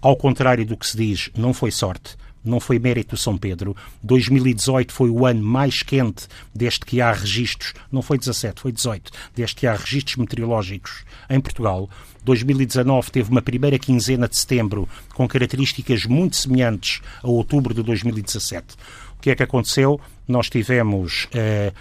[0.00, 2.16] ao contrário do que se diz, não foi sorte
[2.48, 3.76] não foi mérito São Pedro.
[4.02, 9.10] 2018 foi o ano mais quente desde que há registros, não foi 17, foi 18,
[9.34, 11.88] desde que há registros meteorológicos em Portugal.
[12.24, 18.74] 2019 teve uma primeira quinzena de setembro com características muito semelhantes a outubro de 2017.
[19.16, 20.00] O que é que aconteceu?
[20.26, 21.72] Nós tivemos eh,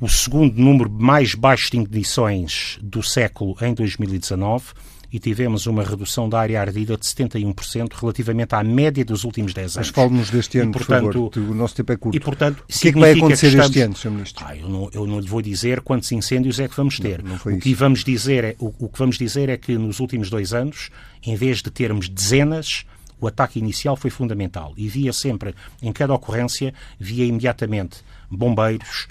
[0.00, 4.72] o segundo número mais baixo de ignições do século em 2019
[5.12, 9.76] e tivemos uma redução da área ardida de 71% relativamente à média dos últimos 10
[9.76, 9.88] anos.
[9.88, 12.16] Mas fale-nos deste ano, e, portanto, por favor, o nosso tempo é curto.
[12.16, 13.70] E, portanto, o que é que vai acontecer que estamos...
[13.70, 14.10] este ano, Sr.
[14.10, 14.44] Ministro?
[14.46, 17.22] Ah, eu, não, eu não lhe vou dizer quantos incêndios é que vamos ter.
[17.22, 20.00] Não, não o, que vamos dizer é, o, o que vamos dizer é que nos
[20.00, 20.90] últimos dois anos,
[21.24, 22.84] em vez de termos dezenas,
[23.20, 27.98] o ataque inicial foi fundamental e via sempre, em cada ocorrência, via imediatamente
[28.30, 29.08] bombeiros,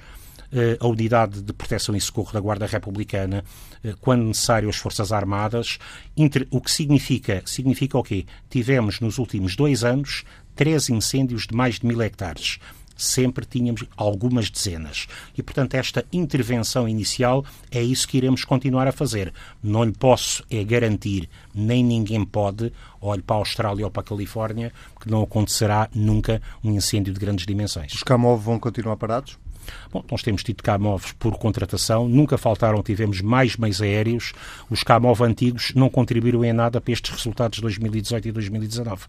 [0.80, 3.43] a Unidade de Proteção e Socorro da Guarda Republicana,
[3.84, 5.78] eh, quando necessário as Forças Armadas,
[6.52, 8.26] o que significa, significa o quê?
[8.50, 10.24] Tivemos nos últimos dois anos
[10.56, 12.60] três incêndios de mais de mil hectares
[13.00, 15.08] sempre tínhamos algumas dezenas.
[15.36, 19.34] E, portanto, esta intervenção inicial é isso que iremos continuar a fazer.
[19.64, 24.06] Não lhe posso é garantir, nem ninguém pode, olhe para a Austrália ou para a
[24.06, 27.93] Califórnia, que não acontecerá nunca um incêndio de grandes dimensões.
[27.93, 29.39] Os Camov vão continuar parados?
[29.91, 34.34] Bom, nós temos tido CAMOVs por contratação, nunca faltaram, tivemos mais meios aéreos.
[34.70, 39.05] Os CAMOV antigos não contribuíram em nada para estes resultados de 2018 e 2019.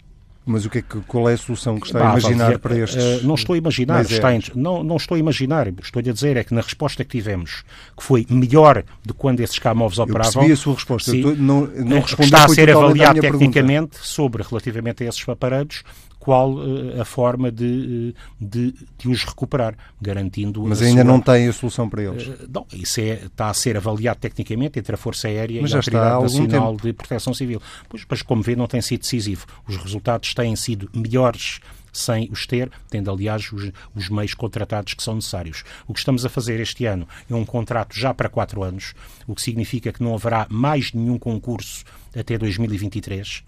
[0.46, 2.76] Mas o que é que, qual é a solução que está bah, a imaginar para
[2.76, 3.22] estes?
[3.22, 5.68] Uh, não estou a imaginar, está em, não, não estou a imaginar.
[5.82, 7.62] Estou a dizer é que na resposta que tivemos,
[7.96, 10.44] que foi melhor de quando esses CAMOVs operavam.
[10.44, 11.10] Eu a sua resposta.
[11.10, 13.98] Sim, não, não eh, está a ser avaliado tecnicamente pergunta.
[14.02, 15.84] sobre, relativamente a esses aparelhos,
[16.20, 20.62] qual uh, a forma de, eh, de, de, os recuperar, garantindo...
[20.62, 21.04] Mas ainda sua...
[21.04, 22.26] não tem a solução para eles?
[22.26, 25.74] Uh, não, isso é, está a ser avaliado tecnicamente entre a Força Aérea mas e
[25.74, 26.82] a Autoridade Nacional tempo.
[26.82, 27.60] de Proteção Civil.
[27.88, 29.46] Pois, mas como vê, não tem sido decisivo.
[29.66, 31.58] Os resultados têm sido melhores
[31.92, 35.64] sem os ter, tendo aliás os, os, meios contratados que são necessários.
[35.88, 38.94] O que estamos a fazer este ano é um contrato já para quatro anos,
[39.26, 41.82] o que significa que não haverá mais nenhum concurso
[42.14, 43.42] até 2023.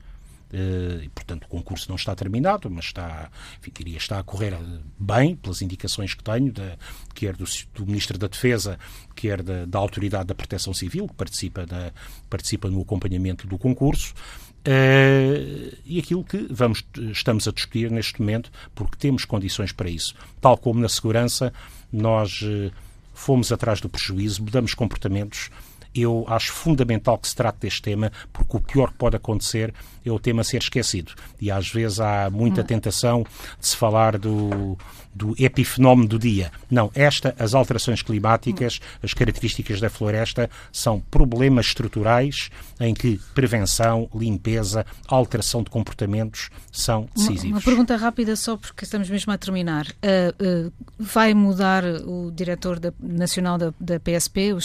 [0.53, 4.55] Uh, e, portanto, o concurso não está terminado, mas está, enfim, diria, está a correr
[4.98, 6.76] bem, pelas indicações que tenho, da,
[7.14, 7.44] quer do,
[7.74, 8.78] do Ministro da Defesa,
[9.14, 11.90] quer da, da, Autoridade da Proteção Civil, que participa, da,
[12.28, 14.12] participa no acompanhamento do concurso.
[14.61, 20.14] Uh, e aquilo que vamos, estamos a discutir neste momento, porque temos condições para isso.
[20.38, 21.50] Tal como na segurança,
[21.90, 22.70] nós uh,
[23.14, 25.50] fomos atrás do prejuízo, mudamos comportamentos
[25.95, 29.74] eu acho fundamental que se trate deste tema, porque o pior que pode acontecer
[30.05, 31.12] é o tema ser esquecido.
[31.40, 32.64] E às vezes há muita hum.
[32.64, 33.22] tentação
[33.59, 34.76] de se falar do,
[35.14, 36.50] do epifenómeno do dia.
[36.70, 42.50] Não, esta, as alterações climáticas, as características da floresta, são problemas estruturais
[42.80, 47.44] em que prevenção, limpeza, alteração de comportamentos são decisivos.
[47.44, 49.86] Uma, uma pergunta rápida só porque estamos mesmo a terminar.
[49.86, 54.56] Uh, uh, vai mudar o diretor da, nacional da, da PSP, o,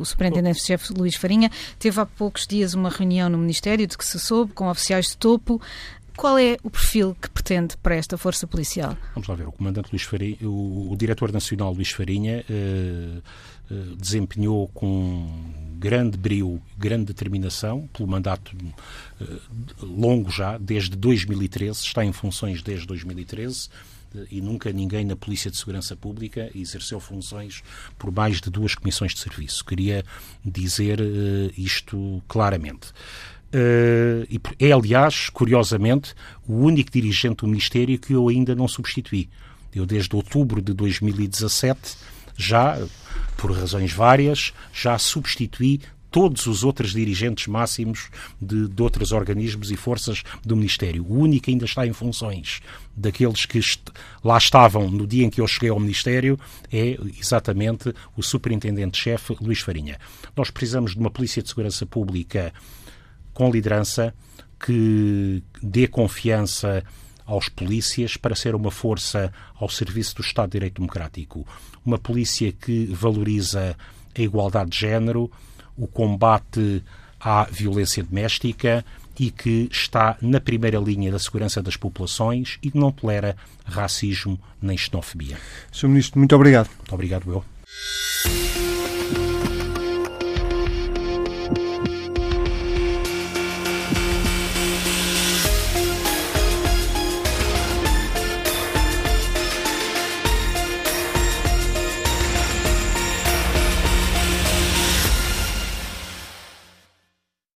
[0.00, 1.50] o superintendente comandante-chefe Luís Farinha.
[1.78, 5.16] Teve há poucos dias uma reunião no Ministério de que se soube, com oficiais de
[5.16, 5.60] topo.
[6.16, 8.96] Qual é o perfil que pretende para esta força policial?
[9.14, 9.46] Vamos lá ver.
[9.46, 13.18] O comandante Luís Farinha, o, o diretor nacional Luís Farinha eh,
[13.70, 15.28] eh, desempenhou com
[15.78, 18.56] grande brio, grande determinação, pelo mandato
[19.20, 19.24] eh,
[19.82, 23.68] longo já, desde 2013, está em funções desde 2013
[24.30, 27.62] e nunca ninguém na Polícia de Segurança Pública exerceu funções
[27.98, 29.62] por mais de duas comissões de serviço.
[29.62, 30.02] Queria
[30.42, 30.98] dizer
[31.54, 32.94] isto claramente.
[33.46, 36.14] Uh, é, aliás, curiosamente,
[36.46, 39.28] o único dirigente do Ministério que eu ainda não substituí.
[39.74, 41.96] Eu, desde outubro de 2017,
[42.36, 42.78] já,
[43.36, 45.80] por razões várias, já substituí
[46.10, 48.08] todos os outros dirigentes máximos
[48.40, 51.04] de, de outros organismos e forças do Ministério.
[51.04, 52.62] O único que ainda está em funções
[52.96, 53.82] daqueles que est
[54.24, 56.38] lá estavam no dia em que eu cheguei ao Ministério
[56.72, 59.98] é exatamente o Superintendente-Chefe Luís Farinha.
[60.34, 62.50] Nós precisamos de uma Polícia de Segurança Pública
[63.36, 64.14] com liderança
[64.58, 66.82] que dê confiança
[67.26, 69.30] aos polícias para ser uma força
[69.60, 71.46] ao serviço do Estado de Direito Democrático.
[71.84, 73.76] Uma polícia que valoriza
[74.16, 75.30] a igualdade de género,
[75.76, 76.82] o combate
[77.20, 78.82] à violência doméstica
[79.18, 84.40] e que está na primeira linha da segurança das populações e que não tolera racismo
[84.62, 85.36] nem xenofobia.
[85.70, 85.88] Sr.
[85.88, 86.70] Ministro, muito obrigado.
[86.78, 88.45] Muito obrigado, eu.